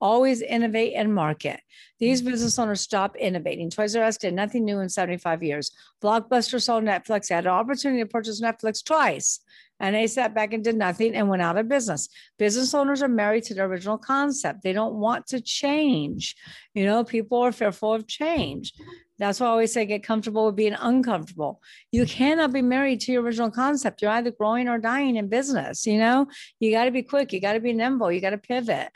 Always 0.00 0.42
innovate 0.42 0.92
and 0.94 1.14
market. 1.14 1.60
These 1.98 2.20
mm-hmm. 2.20 2.30
business 2.30 2.58
owners 2.58 2.80
stop 2.80 3.16
innovating. 3.16 3.70
Toys 3.70 3.96
R 3.96 4.04
Us 4.04 4.18
did 4.18 4.34
nothing 4.34 4.64
new 4.64 4.80
in 4.80 4.88
75 4.88 5.42
years. 5.42 5.70
Blockbuster 6.02 6.60
sold 6.60 6.84
Netflix, 6.84 7.30
had 7.30 7.46
an 7.46 7.52
opportunity 7.52 8.02
to 8.02 8.08
purchase 8.08 8.40
Netflix 8.40 8.84
twice. 8.84 9.40
and 9.80 9.94
they 9.94 10.06
sat 10.06 10.34
back 10.34 10.52
and 10.52 10.64
did 10.64 10.76
nothing 10.76 11.14
and 11.14 11.28
went 11.28 11.42
out 11.42 11.58
of 11.58 11.68
business. 11.68 12.08
Business 12.38 12.74
owners 12.74 13.02
are 13.02 13.08
married 13.08 13.44
to 13.44 13.54
the 13.54 13.62
original 13.62 13.98
concept. 13.98 14.62
They 14.62 14.72
don't 14.72 14.94
want 14.94 15.26
to 15.28 15.40
change. 15.40 16.34
You 16.74 16.84
know, 16.84 17.04
people 17.04 17.38
are 17.38 17.52
fearful 17.52 17.94
of 17.94 18.06
change. 18.06 18.72
That's 19.18 19.40
why 19.40 19.46
I 19.46 19.50
always 19.50 19.72
say 19.72 19.86
get 19.86 20.02
comfortable 20.02 20.46
with 20.46 20.56
being 20.56 20.74
uncomfortable. 20.74 21.62
You 21.90 22.04
cannot 22.04 22.52
be 22.52 22.62
married 22.62 23.00
to 23.02 23.12
your 23.12 23.22
original 23.22 23.50
concept. 23.50 24.02
You're 24.02 24.10
either 24.10 24.30
growing 24.30 24.68
or 24.68 24.78
dying 24.78 25.16
in 25.16 25.28
business. 25.28 25.86
You 25.86 25.98
know, 25.98 26.26
you 26.60 26.70
got 26.70 26.84
to 26.84 26.90
be 26.90 27.02
quick, 27.02 27.32
you 27.32 27.40
got 27.40 27.54
to 27.54 27.60
be 27.60 27.72
nimble, 27.72 28.12
you 28.12 28.20
got 28.20 28.30
to 28.30 28.38
pivot. 28.38 28.90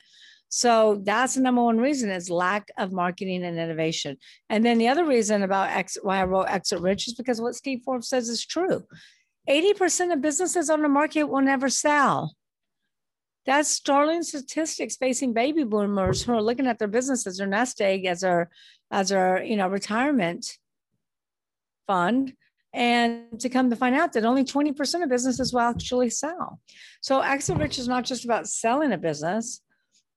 So 0.50 1.00
that's 1.04 1.36
the 1.36 1.42
number 1.42 1.62
one 1.62 1.78
reason 1.78 2.10
is 2.10 2.28
lack 2.28 2.70
of 2.76 2.92
marketing 2.92 3.44
and 3.44 3.56
innovation. 3.56 4.16
And 4.48 4.64
then 4.64 4.78
the 4.78 4.88
other 4.88 5.04
reason 5.04 5.44
about 5.44 5.70
X, 5.70 5.96
why 6.02 6.20
I 6.20 6.24
wrote 6.24 6.48
Exit 6.48 6.80
Rich 6.80 7.06
is 7.06 7.14
because 7.14 7.40
what 7.40 7.54
Steve 7.54 7.82
Forbes 7.84 8.08
says 8.08 8.28
is 8.28 8.44
true. 8.44 8.82
80% 9.48 10.12
of 10.12 10.20
businesses 10.20 10.68
on 10.68 10.82
the 10.82 10.88
market 10.88 11.24
will 11.24 11.40
never 11.40 11.68
sell. 11.68 12.34
That's 13.46 13.68
startling 13.68 14.24
statistics 14.24 14.96
facing 14.96 15.32
baby 15.32 15.62
boomers 15.62 16.22
who 16.22 16.32
are 16.32 16.42
looking 16.42 16.66
at 16.66 16.80
their 16.80 16.88
business 16.88 17.28
as 17.28 17.36
their 17.36 17.46
nest 17.46 17.80
egg, 17.80 18.04
as 18.04 18.20
their, 18.20 18.50
as 18.90 19.10
their, 19.10 19.42
you 19.44 19.56
know, 19.56 19.68
retirement 19.68 20.58
fund. 21.86 22.34
And 22.72 23.38
to 23.40 23.48
come 23.48 23.70
to 23.70 23.76
find 23.76 23.94
out 23.94 24.12
that 24.12 24.24
only 24.24 24.44
20% 24.44 25.02
of 25.02 25.08
businesses 25.08 25.52
will 25.52 25.60
actually 25.60 26.10
sell. 26.10 26.60
So 27.00 27.20
exit 27.20 27.56
rich 27.56 27.78
is 27.78 27.88
not 27.88 28.04
just 28.04 28.24
about 28.24 28.48
selling 28.48 28.92
a 28.92 28.98
business. 28.98 29.62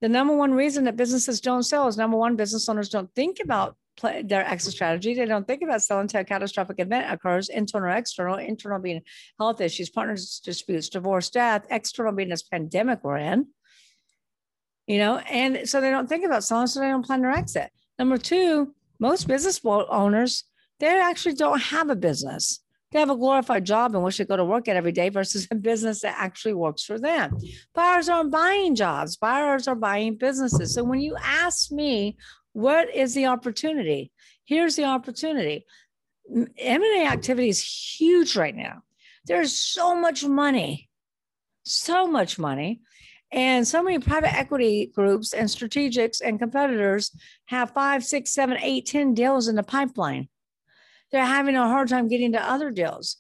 The 0.04 0.10
number 0.10 0.36
one 0.36 0.54
reason 0.54 0.84
that 0.84 0.98
businesses 0.98 1.40
don't 1.40 1.64
sell 1.64 1.88
is 1.88 1.96
number 1.96 2.18
one, 2.18 2.36
business 2.36 2.68
owners 2.68 2.90
don't 2.90 3.10
think 3.16 3.38
about 3.42 3.78
play 3.96 4.22
their 4.22 4.46
exit 4.46 4.74
strategy. 4.74 5.14
They 5.14 5.26
don't 5.26 5.48
think 5.48 5.62
about 5.62 5.82
selling 5.82 6.02
until 6.02 6.20
a 6.20 6.26
catastrophic 6.26 6.80
event 6.80 7.10
occurs, 7.10 7.48
internal 7.48 7.88
or 7.88 7.96
external, 7.96 8.36
internal 8.36 8.80
being 8.80 9.04
health 9.40 9.62
issues, 9.62 9.90
partners 9.90 10.42
disputes, 10.44 10.90
divorce, 10.90 11.30
death, 11.30 11.66
external 11.70 12.12
being 12.12 12.28
this 12.28 12.44
pandemic 12.44 13.00
we're 13.02 13.16
in. 13.16 13.48
You 14.88 14.98
know, 14.98 15.20
and 15.20 15.70
so 15.70 15.80
they 15.80 15.90
don't 15.90 16.10
think 16.10 16.26
about 16.26 16.44
selling, 16.44 16.68
so 16.68 16.82
they 16.82 16.90
don't 16.90 17.06
plan 17.06 17.22
their 17.22 17.32
exit. 17.32 17.72
Number 17.98 18.18
two, 18.18 18.76
most 19.00 19.26
business 19.30 19.62
owners, 19.64 20.44
they 20.82 21.00
actually 21.00 21.36
don't 21.36 21.62
have 21.62 21.90
a 21.90 21.96
business. 21.96 22.60
They 22.94 23.00
have 23.00 23.10
a 23.10 23.16
glorified 23.16 23.66
job 23.66 23.96
in 23.96 24.04
which 24.04 24.20
they 24.20 24.26
go 24.26 24.38
to 24.38 24.46
work 24.46 24.68
at 24.68 24.76
every 24.76 24.92
day 24.92 25.10
versus 25.10 25.48
a 25.50 25.56
business 25.56 26.02
that 26.02 26.16
actually 26.18 26.54
works 26.54 26.84
for 26.84 27.00
them. 27.00 27.38
Buyers 27.74 28.08
aren't 28.08 28.32
buying 28.32 28.76
jobs, 28.76 29.18
buyers 29.18 29.68
are 29.68 29.76
buying 29.76 30.16
businesses. 30.16 30.76
So 30.76 30.84
when 30.84 31.02
you 31.02 31.16
ask 31.20 31.72
me, 31.72 32.18
what 32.54 32.94
is 32.94 33.16
the 33.16 33.26
opportunity? 33.26 34.12
Here's 34.46 34.76
the 34.76 34.86
opportunity. 34.86 35.66
M&A 36.30 37.08
activity 37.08 37.50
is 37.50 37.98
huge 38.00 38.36
right 38.36 38.56
now. 38.56 38.84
There's 39.26 39.54
so 39.54 39.96
much 39.96 40.24
money, 40.24 40.90
so 41.64 42.06
much 42.06 42.38
money. 42.38 42.82
And 43.32 43.68
so 43.68 43.82
many 43.82 43.98
private 43.98 44.32
equity 44.36 44.92
groups 44.94 45.34
and 45.34 45.50
strategics 45.50 46.22
and 46.24 46.38
competitors 46.38 47.10
have 47.46 47.72
five, 47.72 48.06
six, 48.06 48.32
seven, 48.32 48.58
eight, 48.62 48.86
ten 48.86 49.16
deals 49.16 49.48
in 49.48 49.56
the 49.56 49.64
pipeline 49.64 50.28
they're 51.14 51.26
having 51.26 51.56
a 51.56 51.68
hard 51.68 51.88
time 51.88 52.10
getting 52.10 52.34
to 52.34 52.44
other 52.44 52.72
deals 52.72 53.18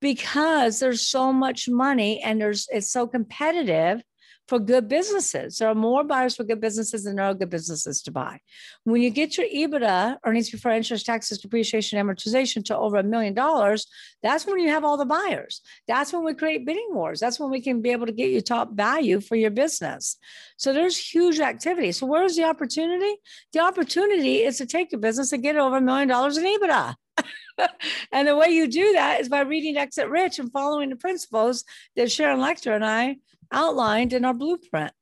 because 0.00 0.78
there's 0.78 1.08
so 1.08 1.32
much 1.32 1.68
money 1.68 2.20
and 2.22 2.40
there's 2.40 2.68
it's 2.70 2.92
so 2.92 3.08
competitive 3.08 4.02
for 4.48 4.58
good 4.58 4.88
businesses. 4.88 5.56
There 5.56 5.68
are 5.68 5.74
more 5.74 6.04
buyers 6.04 6.36
for 6.36 6.44
good 6.44 6.60
businesses 6.60 7.04
than 7.04 7.16
there 7.16 7.24
are 7.24 7.32
good 7.32 7.48
businesses 7.48 8.02
to 8.02 8.10
buy. 8.10 8.40
When 8.84 9.00
you 9.00 9.08
get 9.08 9.38
your 9.38 9.46
EBITDA, 9.46 10.18
earnings 10.26 10.50
before 10.50 10.72
interest, 10.72 11.06
taxes, 11.06 11.38
depreciation, 11.38 11.98
amortization, 11.98 12.64
to 12.66 12.76
over 12.76 12.96
a 12.96 13.02
million 13.02 13.32
dollars, 13.32 13.86
that's 14.22 14.44
when 14.44 14.58
you 14.58 14.68
have 14.68 14.84
all 14.84 14.98
the 14.98 15.06
buyers. 15.06 15.62
That's 15.88 16.12
when 16.12 16.24
we 16.24 16.34
create 16.34 16.66
bidding 16.66 16.88
wars. 16.90 17.20
That's 17.20 17.40
when 17.40 17.50
we 17.50 17.62
can 17.62 17.80
be 17.80 17.92
able 17.92 18.06
to 18.06 18.12
get 18.12 18.30
you 18.30 18.42
top 18.42 18.74
value 18.74 19.20
for 19.20 19.36
your 19.36 19.50
business. 19.50 20.18
So 20.58 20.72
there's 20.72 20.98
huge 20.98 21.40
activity. 21.40 21.92
So 21.92 22.06
where's 22.06 22.36
the 22.36 22.44
opportunity? 22.44 23.14
The 23.52 23.60
opportunity 23.60 24.42
is 24.42 24.58
to 24.58 24.66
take 24.66 24.92
your 24.92 25.00
business 25.00 25.32
and 25.32 25.42
get 25.42 25.56
over 25.56 25.76
a 25.76 25.80
million 25.80 26.08
dollars 26.08 26.36
in 26.36 26.44
EBITDA. 26.44 26.96
and 28.12 28.28
the 28.28 28.36
way 28.36 28.48
you 28.48 28.68
do 28.68 28.92
that 28.92 29.20
is 29.20 29.28
by 29.28 29.40
reading 29.40 29.76
Exit 29.76 30.08
Rich 30.08 30.38
and 30.38 30.50
following 30.52 30.90
the 30.90 30.96
principles 30.96 31.64
that 31.96 32.10
Sharon 32.10 32.40
Lechter 32.40 32.74
and 32.74 32.84
I 32.84 33.16
outlined 33.52 34.12
in 34.12 34.24
our 34.24 34.34
blueprint. 34.34 34.92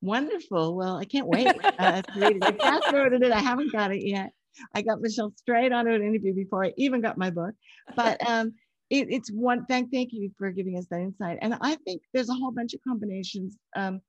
Wonderful. 0.00 0.76
Well, 0.76 0.96
I 0.96 1.04
can't 1.04 1.26
wait 1.26 1.48
uh, 1.78 2.02
to 2.02 2.20
read 2.20 2.36
it. 2.36 2.44
I 2.44 2.52
fast 2.52 2.88
forwarded 2.88 3.22
it. 3.22 3.32
I 3.32 3.40
haven't 3.40 3.72
got 3.72 3.92
it 3.92 4.06
yet. 4.06 4.30
I 4.74 4.82
got 4.82 5.00
Michelle 5.00 5.32
straight 5.36 5.72
onto 5.72 5.90
an 5.90 6.02
interview 6.02 6.34
before 6.34 6.64
I 6.64 6.72
even 6.76 7.00
got 7.00 7.18
my 7.18 7.30
book. 7.30 7.54
But 7.96 8.24
um, 8.28 8.54
it, 8.90 9.08
it's 9.10 9.30
one. 9.30 9.66
Thank, 9.66 9.90
thank 9.92 10.12
you 10.12 10.30
for 10.38 10.50
giving 10.50 10.76
us 10.76 10.86
that 10.90 11.00
insight. 11.00 11.38
And 11.42 11.56
I 11.60 11.76
think 11.84 12.02
there's 12.12 12.28
a 12.28 12.34
whole 12.34 12.52
bunch 12.52 12.74
of 12.74 12.80
combinations. 12.86 13.56
Um, 13.74 14.00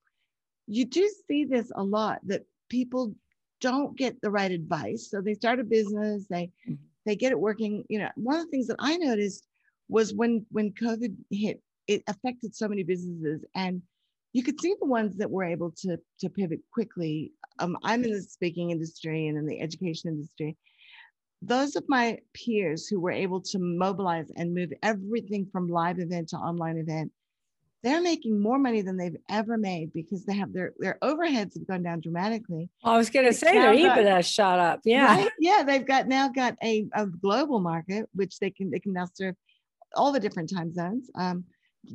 you 0.66 0.84
do 0.84 1.10
see 1.26 1.44
this 1.44 1.70
a 1.74 1.82
lot 1.82 2.20
that 2.26 2.42
people 2.68 3.14
don't 3.60 3.96
get 3.96 4.20
the 4.20 4.30
right 4.30 4.50
advice. 4.50 5.08
So 5.10 5.20
they 5.20 5.34
start 5.34 5.60
a 5.60 5.64
business, 5.64 6.26
they 6.30 6.50
mm-hmm 6.68 6.74
they 7.06 7.16
get 7.16 7.32
it 7.32 7.40
working. 7.40 7.84
You 7.88 8.00
know, 8.00 8.10
one 8.16 8.36
of 8.36 8.44
the 8.44 8.50
things 8.50 8.66
that 8.68 8.76
I 8.78 8.96
noticed 8.96 9.46
was 9.88 10.14
when 10.14 10.46
when 10.50 10.72
COVID 10.72 11.14
hit, 11.30 11.60
it 11.86 12.02
affected 12.06 12.54
so 12.54 12.68
many 12.68 12.82
businesses, 12.82 13.44
and 13.54 13.82
you 14.32 14.42
could 14.42 14.60
see 14.60 14.74
the 14.80 14.86
ones 14.86 15.16
that 15.16 15.30
were 15.30 15.44
able 15.44 15.72
to 15.82 15.98
to 16.20 16.28
pivot 16.28 16.60
quickly. 16.72 17.32
Um, 17.58 17.76
I'm 17.82 18.04
in 18.04 18.12
the 18.12 18.22
speaking 18.22 18.70
industry 18.70 19.26
and 19.28 19.36
in 19.36 19.46
the 19.46 19.60
education 19.60 20.10
industry. 20.10 20.56
Those 21.42 21.74
of 21.74 21.84
my 21.88 22.18
peers 22.34 22.86
who 22.86 23.00
were 23.00 23.10
able 23.10 23.40
to 23.40 23.58
mobilize 23.58 24.30
and 24.36 24.54
move 24.54 24.72
everything 24.82 25.48
from 25.50 25.68
live 25.68 25.98
event 25.98 26.28
to 26.28 26.36
online 26.36 26.76
event 26.76 27.12
they're 27.82 28.02
making 28.02 28.38
more 28.40 28.58
money 28.58 28.82
than 28.82 28.96
they've 28.96 29.16
ever 29.30 29.56
made 29.56 29.92
because 29.92 30.24
they 30.24 30.34
have 30.34 30.52
their 30.52 30.72
their 30.78 30.98
overheads 31.02 31.54
have 31.54 31.66
gone 31.66 31.82
down 31.82 32.00
dramatically. 32.00 32.68
I 32.84 32.96
was 32.96 33.10
going 33.10 33.26
to 33.26 33.32
say 33.32 33.52
their 33.52 33.74
EBITDA 33.74 34.24
shot 34.24 34.58
up. 34.58 34.80
Yeah, 34.84 35.06
right? 35.06 35.30
yeah, 35.38 35.62
they've 35.66 35.86
got 35.86 36.06
now 36.06 36.28
got 36.28 36.56
a, 36.62 36.86
a 36.94 37.06
global 37.06 37.60
market 37.60 38.08
which 38.14 38.38
they 38.38 38.50
can 38.50 38.70
they 38.70 38.80
can 38.80 38.92
now 38.92 39.06
serve 39.12 39.34
all 39.94 40.12
the 40.12 40.20
different 40.20 40.52
time 40.52 40.72
zones. 40.72 41.10
Um, 41.14 41.44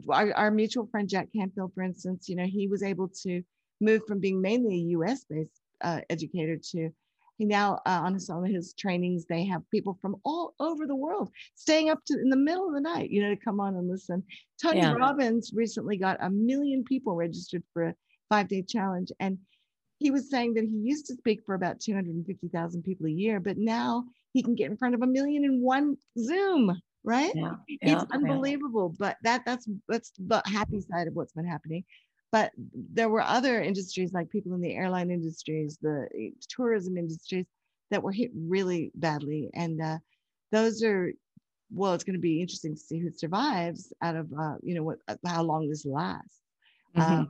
our, 0.09 0.33
our 0.33 0.51
mutual 0.51 0.87
friend 0.87 1.07
Jack 1.07 1.29
Canfield, 1.35 1.73
for 1.73 1.83
instance, 1.83 2.27
you 2.27 2.35
know, 2.35 2.45
he 2.45 2.67
was 2.67 2.83
able 2.83 3.09
to 3.23 3.43
move 3.79 4.01
from 4.07 4.19
being 4.19 4.41
mainly 4.41 4.75
a 4.75 4.87
U.S. 4.97 5.25
based 5.29 5.61
uh, 5.81 6.01
educator 6.09 6.57
to 6.71 6.89
now 7.39 7.79
uh, 7.85 8.01
on 8.03 8.19
some 8.19 8.43
of 8.43 8.49
his 8.49 8.73
trainings 8.73 9.25
they 9.25 9.45
have 9.45 9.61
people 9.71 9.97
from 10.01 10.15
all 10.23 10.53
over 10.59 10.87
the 10.87 10.95
world 10.95 11.29
staying 11.55 11.89
up 11.89 11.99
to 12.05 12.13
in 12.19 12.29
the 12.29 12.37
middle 12.37 12.67
of 12.67 12.73
the 12.73 12.81
night 12.81 13.09
you 13.09 13.21
know 13.21 13.29
to 13.29 13.41
come 13.41 13.59
on 13.59 13.75
and 13.75 13.89
listen 13.89 14.23
tony 14.61 14.79
yeah. 14.79 14.93
robbins 14.93 15.51
recently 15.53 15.97
got 15.97 16.17
a 16.21 16.29
million 16.29 16.83
people 16.83 17.15
registered 17.15 17.63
for 17.73 17.87
a 17.87 17.95
five 18.29 18.47
day 18.47 18.61
challenge 18.61 19.11
and 19.19 19.37
he 19.99 20.11
was 20.11 20.29
saying 20.29 20.53
that 20.53 20.63
he 20.63 20.75
used 20.75 21.05
to 21.07 21.15
speak 21.15 21.41
for 21.45 21.55
about 21.55 21.79
250,000 21.79 22.83
people 22.83 23.07
a 23.07 23.11
year 23.11 23.39
but 23.39 23.57
now 23.57 24.03
he 24.33 24.41
can 24.41 24.55
get 24.55 24.69
in 24.69 24.77
front 24.77 24.95
of 24.95 25.01
a 25.01 25.07
million 25.07 25.43
in 25.43 25.61
one 25.61 25.95
zoom 26.17 26.79
right 27.03 27.31
yeah. 27.35 27.53
it's 27.67 27.91
yeah. 27.91 28.03
unbelievable 28.11 28.93
but 28.97 29.17
that 29.23 29.41
that's 29.45 29.67
that's 29.87 30.11
the 30.17 30.41
happy 30.45 30.81
side 30.81 31.07
of 31.07 31.13
what's 31.13 31.33
been 31.33 31.47
happening 31.47 31.83
but 32.35 32.51
there 32.93 33.07
were 33.07 33.21
other 33.21 33.61
industries 33.61 34.11
like 34.11 34.29
people 34.29 34.53
in 34.53 34.59
the 34.59 34.75
airline 34.75 35.09
industries 35.09 35.77
the 35.81 36.05
eh, 36.19 36.31
tourism 36.49 36.97
industries 36.97 37.45
that 37.91 38.03
were 38.03 38.11
hit 38.11 38.29
really 38.35 38.91
badly 38.95 39.49
and 39.53 39.81
uh, 39.81 39.97
those 40.51 40.83
are 40.83 41.13
well 41.71 41.93
it's 41.93 42.03
going 42.03 42.19
to 42.21 42.27
be 42.31 42.41
interesting 42.41 42.75
to 42.75 42.81
see 42.81 42.99
who 42.99 43.09
survives 43.09 43.93
out 44.01 44.17
of 44.17 44.27
uh, 44.37 44.55
you 44.61 44.75
know 44.75 44.83
what 44.83 44.97
uh, 45.07 45.15
how 45.25 45.43
long 45.43 45.69
this 45.69 45.85
lasts 45.85 46.41
mm-hmm. 46.97 47.19
um, 47.19 47.29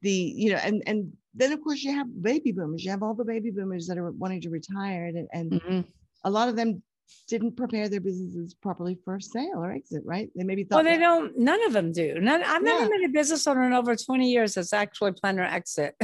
the 0.00 0.32
you 0.42 0.50
know 0.52 0.60
and 0.68 0.82
and 0.86 1.12
then 1.34 1.52
of 1.52 1.60
course 1.62 1.82
you 1.82 1.92
have 1.92 2.08
baby 2.22 2.50
boomers 2.50 2.82
you 2.82 2.90
have 2.90 3.02
all 3.02 3.12
the 3.14 3.26
baby 3.34 3.50
boomers 3.50 3.86
that 3.86 3.98
are 3.98 4.10
wanting 4.12 4.40
to 4.40 4.48
retire 4.48 5.04
and, 5.04 5.28
and 5.34 5.52
mm-hmm. 5.52 5.80
a 6.24 6.30
lot 6.30 6.48
of 6.48 6.56
them 6.56 6.82
didn't 7.28 7.56
prepare 7.56 7.88
their 7.88 8.00
businesses 8.00 8.54
properly 8.54 8.98
for 9.04 9.18
sale 9.20 9.56
or 9.56 9.72
exit, 9.72 10.02
right? 10.04 10.30
They 10.34 10.44
maybe 10.44 10.64
thought. 10.64 10.84
Well, 10.84 10.92
they 10.92 10.98
don't. 10.98 11.38
None 11.38 11.62
of 11.64 11.72
them 11.72 11.92
do. 11.92 12.20
None. 12.20 12.42
I've 12.42 12.62
yeah. 12.62 12.78
never 12.78 12.90
met 12.90 13.08
a 13.08 13.12
business 13.12 13.46
owner 13.46 13.64
in 13.64 13.72
over 13.72 13.96
twenty 13.96 14.30
years 14.30 14.54
that's 14.54 14.72
actually 14.72 15.12
planned 15.12 15.38
their 15.38 15.44
exit. 15.44 15.96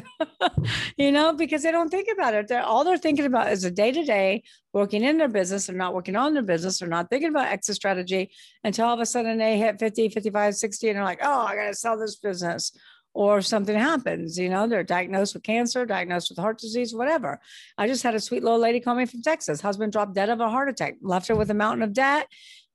you 0.96 1.12
know, 1.12 1.32
because 1.32 1.62
they 1.62 1.72
don't 1.72 1.90
think 1.90 2.08
about 2.12 2.34
it. 2.34 2.48
They're 2.48 2.62
all 2.62 2.84
they're 2.84 2.98
thinking 2.98 3.26
about 3.26 3.52
is 3.52 3.64
a 3.64 3.70
day 3.70 3.92
to 3.92 4.04
day 4.04 4.42
working 4.72 5.02
in 5.02 5.18
their 5.18 5.28
business 5.28 5.68
or 5.68 5.72
not 5.72 5.94
working 5.94 6.16
on 6.16 6.34
their 6.34 6.42
business 6.42 6.80
or 6.80 6.86
not 6.86 7.10
thinking 7.10 7.30
about 7.30 7.48
exit 7.48 7.76
strategy 7.76 8.30
until 8.62 8.86
all 8.86 8.94
of 8.94 9.00
a 9.00 9.06
sudden 9.06 9.38
they 9.38 9.58
hit 9.58 9.80
50, 9.80 10.10
55, 10.10 10.54
60 10.54 10.88
and 10.88 10.96
they're 10.96 11.04
like, 11.04 11.18
oh, 11.22 11.40
I 11.40 11.56
got 11.56 11.66
to 11.66 11.74
sell 11.74 11.98
this 11.98 12.16
business 12.16 12.72
or 13.12 13.42
something 13.42 13.76
happens, 13.76 14.38
you 14.38 14.48
know, 14.48 14.66
they're 14.66 14.84
diagnosed 14.84 15.34
with 15.34 15.42
cancer, 15.42 15.84
diagnosed 15.84 16.30
with 16.30 16.38
heart 16.38 16.58
disease, 16.58 16.94
whatever. 16.94 17.40
I 17.76 17.86
just 17.86 18.02
had 18.02 18.14
a 18.14 18.20
sweet 18.20 18.42
little 18.42 18.58
lady 18.58 18.80
call 18.80 18.94
me 18.94 19.06
from 19.06 19.22
Texas. 19.22 19.60
Husband 19.60 19.92
dropped 19.92 20.14
dead 20.14 20.28
of 20.28 20.40
a 20.40 20.48
heart 20.48 20.68
attack, 20.68 20.96
left 21.02 21.28
her 21.28 21.34
with 21.34 21.50
a 21.50 21.54
mountain 21.54 21.82
of 21.82 21.92
debt. 21.92 22.28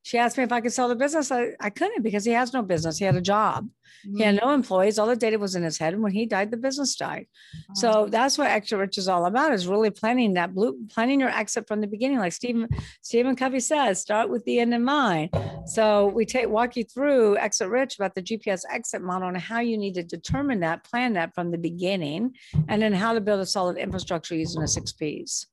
She 0.05 0.19
asked 0.19 0.37
me 0.37 0.43
if 0.43 0.51
I 0.51 0.61
could 0.61 0.71
sell 0.71 0.87
the 0.87 0.95
business. 0.95 1.31
I, 1.31 1.53
I 1.59 1.71
couldn't 1.71 2.03
because 2.03 2.23
he 2.23 2.31
has 2.33 2.53
no 2.53 2.61
business. 2.61 2.99
He 2.99 3.05
had 3.05 3.15
a 3.15 3.21
job. 3.21 3.67
Mm-hmm. 4.05 4.17
He 4.17 4.23
had 4.23 4.39
no 4.39 4.51
employees. 4.51 4.99
All 4.99 5.07
the 5.07 5.15
data 5.15 5.39
was 5.39 5.55
in 5.55 5.63
his 5.63 5.79
head. 5.79 5.95
And 5.95 6.03
when 6.03 6.11
he 6.11 6.27
died, 6.27 6.51
the 6.51 6.57
business 6.57 6.95
died. 6.95 7.25
Oh. 7.55 7.73
So 7.73 8.07
that's 8.07 8.37
what 8.37 8.51
Exit 8.51 8.77
Rich 8.77 8.99
is 8.99 9.07
all 9.07 9.25
about 9.25 9.51
is 9.51 9.65
really 9.65 9.89
planning 9.89 10.35
that 10.35 10.53
blue, 10.53 10.77
planning 10.91 11.19
your 11.19 11.29
exit 11.29 11.67
from 11.67 11.81
the 11.81 11.87
beginning. 11.87 12.19
Like 12.19 12.33
Stephen, 12.33 12.69
Stephen 13.01 13.35
Covey 13.35 13.59
says, 13.59 13.99
start 13.99 14.29
with 14.29 14.45
the 14.45 14.59
end 14.59 14.75
in 14.75 14.83
mind. 14.83 15.31
So 15.65 16.05
we 16.05 16.27
take 16.27 16.49
walk 16.49 16.75
you 16.75 16.83
through 16.83 17.37
exit 17.37 17.69
rich 17.69 17.95
about 17.95 18.13
the 18.13 18.21
GPS 18.21 18.61
exit 18.71 19.01
model 19.01 19.29
and 19.29 19.37
how 19.37 19.61
you 19.61 19.75
need 19.75 19.95
to 19.95 20.03
determine 20.03 20.59
that, 20.59 20.83
plan 20.83 21.13
that 21.13 21.33
from 21.33 21.49
the 21.49 21.57
beginning, 21.57 22.35
and 22.67 22.79
then 22.79 22.93
how 22.93 23.13
to 23.13 23.21
build 23.21 23.39
a 23.39 23.45
solid 23.47 23.77
infrastructure 23.77 24.35
using 24.35 24.61
the 24.61 24.67
six 24.67 24.91
P's. 24.91 25.47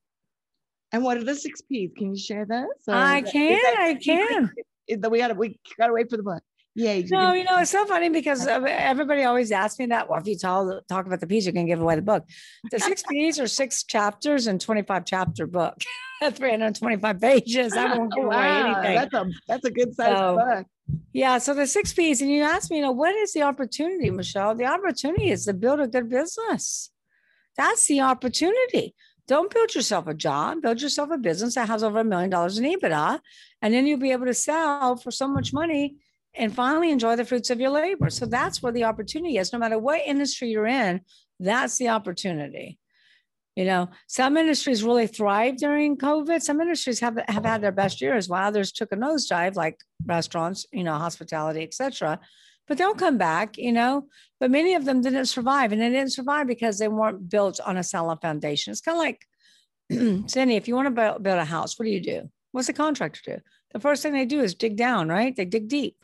And 0.93 1.03
what 1.03 1.17
are 1.17 1.23
the 1.23 1.35
six 1.35 1.61
P's? 1.61 1.91
Can 1.97 2.13
you 2.13 2.19
share 2.19 2.45
those? 2.45 2.67
I 2.87 3.23
can, 3.23 3.59
that, 3.61 3.75
I 3.79 3.93
can. 3.95 4.51
We 4.87 5.17
gotta 5.17 5.33
we 5.33 5.59
gotta 5.77 5.93
wait 5.93 6.09
for 6.09 6.17
the 6.17 6.23
book. 6.23 6.43
Yeah. 6.75 7.01
No, 7.11 7.33
you 7.33 7.43
know, 7.43 7.59
it's 7.59 7.71
so 7.71 7.85
funny 7.85 8.09
because 8.09 8.47
everybody 8.47 9.23
always 9.23 9.51
asks 9.51 9.77
me 9.77 9.85
that. 9.87 10.09
Well, 10.09 10.19
if 10.19 10.27
you 10.27 10.37
talk, 10.37 10.87
talk 10.87 11.05
about 11.05 11.19
the 11.19 11.27
P's, 11.27 11.45
you 11.45 11.53
can 11.53 11.67
give 11.67 11.79
away 11.79 11.95
the 11.95 12.01
book. 12.01 12.25
The 12.71 12.79
six 12.79 13.03
P's 13.09 13.39
are 13.39 13.47
six 13.47 13.83
chapters 13.83 14.47
and 14.47 14.59
25 14.59 15.05
chapter 15.05 15.45
book. 15.45 15.81
325 16.31 17.21
pages. 17.21 17.73
I 17.73 17.97
won't 17.97 18.13
give 18.13 18.23
wow, 18.23 18.37
away 18.37 18.47
anything. 18.47 18.95
That's 18.95 19.13
a 19.13 19.25
that's 19.47 19.65
a 19.65 19.71
good 19.71 19.93
size 19.93 20.17
so, 20.17 20.35
book. 20.37 20.67
Yeah. 21.11 21.37
So 21.37 21.53
the 21.53 21.67
six 21.67 21.93
P's, 21.93 22.21
and 22.21 22.31
you 22.31 22.43
ask 22.43 22.71
me, 22.71 22.77
you 22.77 22.83
know, 22.83 22.91
what 22.91 23.15
is 23.15 23.33
the 23.33 23.43
opportunity, 23.43 24.09
Michelle? 24.09 24.55
The 24.55 24.65
opportunity 24.65 25.29
is 25.29 25.45
to 25.45 25.53
build 25.53 25.79
a 25.79 25.87
good 25.87 26.09
business. 26.09 26.91
That's 27.55 27.85
the 27.87 28.01
opportunity. 28.01 28.95
Don't 29.27 29.53
build 29.53 29.73
yourself 29.73 30.07
a 30.07 30.13
job, 30.13 30.61
build 30.61 30.81
yourself 30.81 31.09
a 31.11 31.17
business 31.17 31.55
that 31.55 31.69
has 31.69 31.83
over 31.83 31.99
a 31.99 32.03
million 32.03 32.29
dollars 32.29 32.57
in 32.57 32.65
EBITDA. 32.65 33.19
And 33.61 33.73
then 33.73 33.87
you'll 33.87 33.99
be 33.99 34.11
able 34.11 34.25
to 34.25 34.33
sell 34.33 34.97
for 34.97 35.11
so 35.11 35.27
much 35.27 35.53
money 35.53 35.95
and 36.35 36.53
finally 36.53 36.91
enjoy 36.91 37.15
the 37.15 37.25
fruits 37.25 37.49
of 37.49 37.59
your 37.59 37.69
labor. 37.69 38.09
So 38.09 38.25
that's 38.25 38.61
where 38.61 38.73
the 38.73 38.83
opportunity 38.83 39.37
is. 39.37 39.53
No 39.53 39.59
matter 39.59 39.79
what 39.79 40.01
industry 40.05 40.49
you're 40.49 40.67
in, 40.67 41.01
that's 41.39 41.77
the 41.77 41.89
opportunity. 41.89 42.79
You 43.55 43.65
know, 43.65 43.89
some 44.07 44.35
industries 44.35 44.83
really 44.83 45.07
thrive 45.07 45.57
during 45.57 45.95
COVID. 45.95 46.41
Some 46.41 46.59
industries 46.59 46.99
have, 47.01 47.19
have 47.27 47.45
had 47.45 47.61
their 47.61 47.71
best 47.71 48.01
years, 48.01 48.27
while 48.27 48.47
others 48.47 48.71
took 48.71 48.91
a 48.91 48.95
nosedive, 48.95 49.55
like 49.55 49.79
restaurants, 50.05 50.65
you 50.71 50.83
know, 50.83 50.93
hospitality, 50.97 51.61
etc 51.63 52.19
but 52.67 52.77
they'll 52.77 52.93
come 52.93 53.17
back, 53.17 53.57
you 53.57 53.71
know. 53.71 54.07
But 54.39 54.51
many 54.51 54.75
of 54.75 54.85
them 54.85 55.01
didn't 55.01 55.25
survive, 55.25 55.71
and 55.71 55.81
they 55.81 55.89
didn't 55.89 56.13
survive 56.13 56.47
because 56.47 56.77
they 56.77 56.87
weren't 56.87 57.29
built 57.29 57.59
on 57.59 57.77
a 57.77 57.83
solid 57.83 58.21
foundation. 58.21 58.71
It's 58.71 58.81
kind 58.81 58.95
of 58.95 58.99
like, 58.99 59.25
Cindy, 60.29 60.55
if 60.55 60.67
you 60.67 60.75
want 60.75 60.95
to 60.95 61.19
build, 61.19 61.39
a 61.39 61.45
house, 61.45 61.77
what 61.77 61.85
do 61.85 61.91
you 61.91 62.01
do? 62.01 62.29
What's 62.51 62.67
the 62.67 62.73
contractor 62.73 63.21
do? 63.25 63.41
The 63.73 63.79
first 63.79 64.03
thing 64.03 64.13
they 64.13 64.25
do 64.25 64.41
is 64.41 64.53
dig 64.53 64.75
down, 64.75 65.09
right? 65.09 65.35
They 65.35 65.45
dig 65.45 65.67
deep 65.67 65.97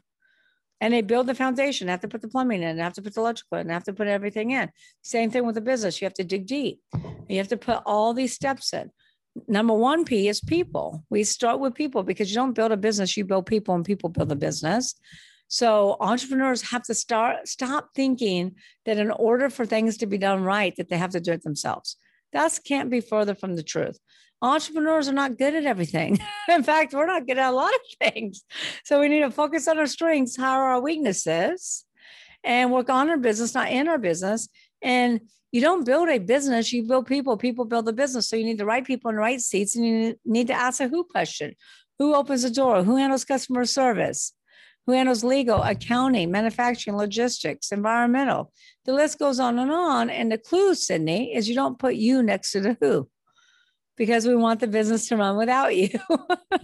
and 0.81 0.93
they 0.93 1.01
build 1.01 1.27
the 1.27 1.35
foundation. 1.35 1.87
They 1.87 1.91
have 1.91 2.01
to 2.01 2.07
put 2.07 2.21
the 2.21 2.27
plumbing 2.27 2.63
in, 2.63 2.77
they 2.77 2.83
have 2.83 2.93
to 2.93 3.01
put 3.01 3.13
the 3.13 3.21
electrical 3.21 3.59
in, 3.59 3.67
they 3.67 3.73
have 3.73 3.83
to 3.85 3.93
put 3.93 4.07
everything 4.07 4.51
in. 4.51 4.71
Same 5.01 5.29
thing 5.29 5.45
with 5.45 5.55
the 5.55 5.61
business. 5.61 6.01
You 6.01 6.05
have 6.05 6.13
to 6.15 6.23
dig 6.23 6.45
deep. 6.45 6.79
You 7.27 7.37
have 7.37 7.49
to 7.49 7.57
put 7.57 7.83
all 7.85 8.13
these 8.13 8.33
steps 8.33 8.73
in. 8.73 8.91
Number 9.47 9.73
one 9.73 10.05
P 10.05 10.27
is 10.27 10.41
people. 10.41 11.03
We 11.09 11.23
start 11.23 11.59
with 11.59 11.75
people 11.75 12.03
because 12.03 12.29
you 12.29 12.35
don't 12.35 12.53
build 12.53 12.71
a 12.71 12.77
business, 12.77 13.15
you 13.15 13.25
build 13.25 13.45
people, 13.45 13.75
and 13.75 13.85
people 13.85 14.09
build 14.09 14.31
a 14.31 14.35
business. 14.35 14.95
So 15.49 15.97
entrepreneurs 15.99 16.61
have 16.69 16.83
to 16.83 16.93
start 16.93 17.47
stop 17.47 17.89
thinking 17.95 18.55
that 18.85 18.97
in 18.97 19.09
order 19.09 19.49
for 19.49 19.65
things 19.65 19.97
to 19.97 20.05
be 20.05 20.19
done 20.19 20.43
right, 20.43 20.75
that 20.77 20.89
they 20.89 20.97
have 20.97 21.11
to 21.11 21.19
do 21.19 21.33
it 21.33 21.43
themselves. 21.43 21.97
That 22.33 22.57
can't 22.63 22.91
be 22.91 23.01
further 23.01 23.33
from 23.33 23.55
the 23.55 23.63
truth. 23.63 23.97
Entrepreneurs 24.43 25.09
are 25.09 25.13
not 25.13 25.39
good 25.39 25.55
at 25.55 25.65
everything. 25.65 26.19
in 26.49 26.63
fact, 26.63 26.93
we're 26.93 27.07
not 27.07 27.25
good 27.25 27.39
at 27.39 27.49
a 27.49 27.51
lot 27.51 27.73
of 27.73 28.11
things. 28.13 28.43
So 28.85 28.99
we 28.99 29.09
need 29.09 29.21
to 29.21 29.31
focus 29.31 29.67
on 29.67 29.79
our 29.79 29.87
strengths, 29.87 30.37
how 30.37 30.59
our 30.59 30.79
weaknesses, 30.79 31.83
and 32.43 32.71
work 32.71 32.89
on 32.89 33.09
our 33.09 33.17
business, 33.17 33.55
not 33.55 33.71
in 33.71 33.87
our 33.87 33.97
business. 33.97 34.47
And 34.83 35.19
you 35.51 35.61
don't 35.61 35.83
build 35.83 36.09
a 36.09 36.19
business, 36.19 36.71
you 36.71 36.87
build 36.87 37.07
people. 37.07 37.37
People 37.37 37.65
build 37.65 37.89
a 37.89 37.93
business. 37.93 38.29
So 38.29 38.35
you 38.35 38.45
need 38.45 38.59
the 38.59 38.65
right 38.65 38.85
people 38.85 39.09
in 39.09 39.15
the 39.15 39.21
right 39.21 39.41
seats, 39.41 39.75
and 39.75 39.85
you 39.85 40.15
need 40.25 40.47
to 40.47 40.53
ask 40.53 40.79
a 40.79 40.87
who 40.87 41.03
question. 41.03 41.55
Who 41.97 42.13
opens 42.13 42.43
the 42.43 42.51
door? 42.51 42.83
Who 42.83 42.97
handles 42.97 43.25
customer 43.25 43.65
service? 43.65 44.31
Who 44.89 44.95
handles 44.95 45.23
legal, 45.23 45.61
accounting, 45.61 46.31
manufacturing, 46.31 46.97
logistics, 46.97 47.71
environmental. 47.71 48.51
The 48.85 48.93
list 48.93 49.19
goes 49.19 49.39
on 49.39 49.59
and 49.59 49.69
on. 49.69 50.09
And 50.09 50.31
the 50.31 50.39
clue, 50.39 50.73
Cydney, 50.73 51.35
is 51.35 51.47
you 51.47 51.53
don't 51.53 51.77
put 51.77 51.93
you 51.93 52.23
next 52.23 52.53
to 52.53 52.59
the 52.59 52.75
who 52.81 53.07
because 53.97 54.25
we 54.25 54.35
want 54.35 54.61
the 54.61 54.67
business 54.67 55.07
to 55.09 55.17
run 55.17 55.37
without 55.37 55.75
you. 55.75 55.89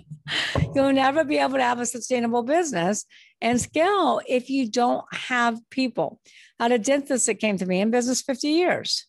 You'll 0.73 0.91
never 0.91 1.23
be 1.23 1.37
able 1.37 1.57
to 1.57 1.61
have 1.61 1.79
a 1.79 1.85
sustainable 1.85 2.41
business 2.41 3.05
and 3.41 3.61
scale 3.61 4.19
if 4.27 4.49
you 4.49 4.71
don't 4.71 5.05
have 5.13 5.59
people. 5.69 6.19
I 6.59 6.63
had 6.63 6.71
a 6.71 6.79
dentist 6.79 7.27
that 7.27 7.35
came 7.35 7.57
to 7.57 7.65
me 7.67 7.79
in 7.79 7.91
business 7.91 8.23
50 8.23 8.47
years. 8.47 9.05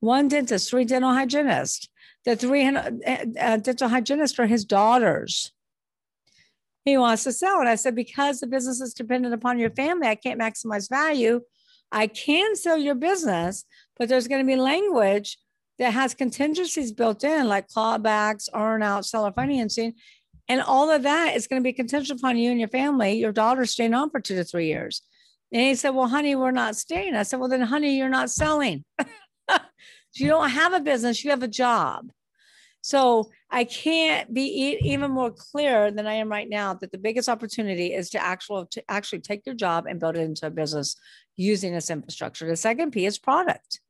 One 0.00 0.28
dentist, 0.28 0.68
three 0.68 0.84
dental 0.84 1.14
hygienists. 1.14 1.88
The 2.26 2.36
three 2.36 2.66
uh, 2.66 2.90
uh 3.40 3.56
dental 3.56 3.88
hygienists 3.88 4.38
are 4.38 4.46
his 4.46 4.66
daughters 4.66 5.52
he 6.84 6.98
wants 6.98 7.24
to 7.24 7.32
sell. 7.32 7.60
And 7.60 7.68
I 7.68 7.76
said, 7.76 7.94
because 7.94 8.40
the 8.40 8.46
business 8.46 8.80
is 8.80 8.94
dependent 8.94 9.34
upon 9.34 9.58
your 9.58 9.70
family, 9.70 10.08
I 10.08 10.14
can't 10.14 10.40
maximize 10.40 10.88
value. 10.88 11.40
I 11.90 12.06
can 12.06 12.56
sell 12.56 12.78
your 12.78 12.94
business, 12.94 13.64
but 13.98 14.08
there's 14.08 14.28
going 14.28 14.44
to 14.44 14.50
be 14.50 14.56
language 14.56 15.38
that 15.78 15.92
has 15.92 16.14
contingencies 16.14 16.92
built 16.92 17.24
in, 17.24 17.48
like 17.48 17.68
clawbacks, 17.68 18.48
earn 18.54 18.82
out, 18.82 19.06
seller 19.06 19.32
financing. 19.32 19.94
And 20.48 20.60
all 20.60 20.90
of 20.90 21.02
that 21.04 21.36
is 21.36 21.46
going 21.46 21.62
to 21.62 21.64
be 21.64 21.72
contingent 21.72 22.18
upon 22.18 22.36
you 22.36 22.50
and 22.50 22.58
your 22.58 22.68
family, 22.68 23.12
your 23.12 23.32
daughter 23.32 23.64
staying 23.64 23.94
on 23.94 24.10
for 24.10 24.20
two 24.20 24.36
to 24.36 24.44
three 24.44 24.66
years. 24.66 25.02
And 25.52 25.62
he 25.62 25.74
said, 25.74 25.90
Well, 25.90 26.08
honey, 26.08 26.34
we're 26.34 26.50
not 26.50 26.76
staying. 26.76 27.14
I 27.14 27.22
said, 27.22 27.38
Well, 27.38 27.48
then, 27.48 27.60
honey, 27.60 27.96
you're 27.96 28.08
not 28.08 28.30
selling. 28.30 28.84
you 30.14 30.28
don't 30.28 30.50
have 30.50 30.72
a 30.72 30.80
business, 30.80 31.22
you 31.22 31.30
have 31.30 31.42
a 31.42 31.48
job. 31.48 32.10
So 32.82 33.30
I 33.48 33.62
can't 33.64 34.34
be 34.34 34.78
even 34.82 35.12
more 35.12 35.30
clear 35.30 35.92
than 35.92 36.06
I 36.06 36.14
am 36.14 36.28
right 36.28 36.48
now 36.48 36.74
that 36.74 36.90
the 36.90 36.98
biggest 36.98 37.28
opportunity 37.28 37.94
is 37.94 38.10
to 38.10 38.22
actual 38.22 38.66
to 38.66 38.82
actually 38.88 39.20
take 39.20 39.46
your 39.46 39.54
job 39.54 39.86
and 39.86 40.00
build 40.00 40.16
it 40.16 40.22
into 40.22 40.46
a 40.46 40.50
business 40.50 40.96
using 41.36 41.72
this 41.72 41.90
infrastructure. 41.90 42.46
The 42.46 42.56
second 42.56 42.90
P 42.90 43.06
is 43.06 43.18
product. 43.18 43.80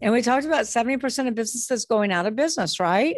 And 0.00 0.14
we 0.14 0.22
talked 0.22 0.46
about 0.46 0.64
70% 0.64 1.28
of 1.28 1.34
businesses 1.34 1.84
going 1.84 2.10
out 2.10 2.24
of 2.24 2.36
business, 2.36 2.80
right? 2.80 3.16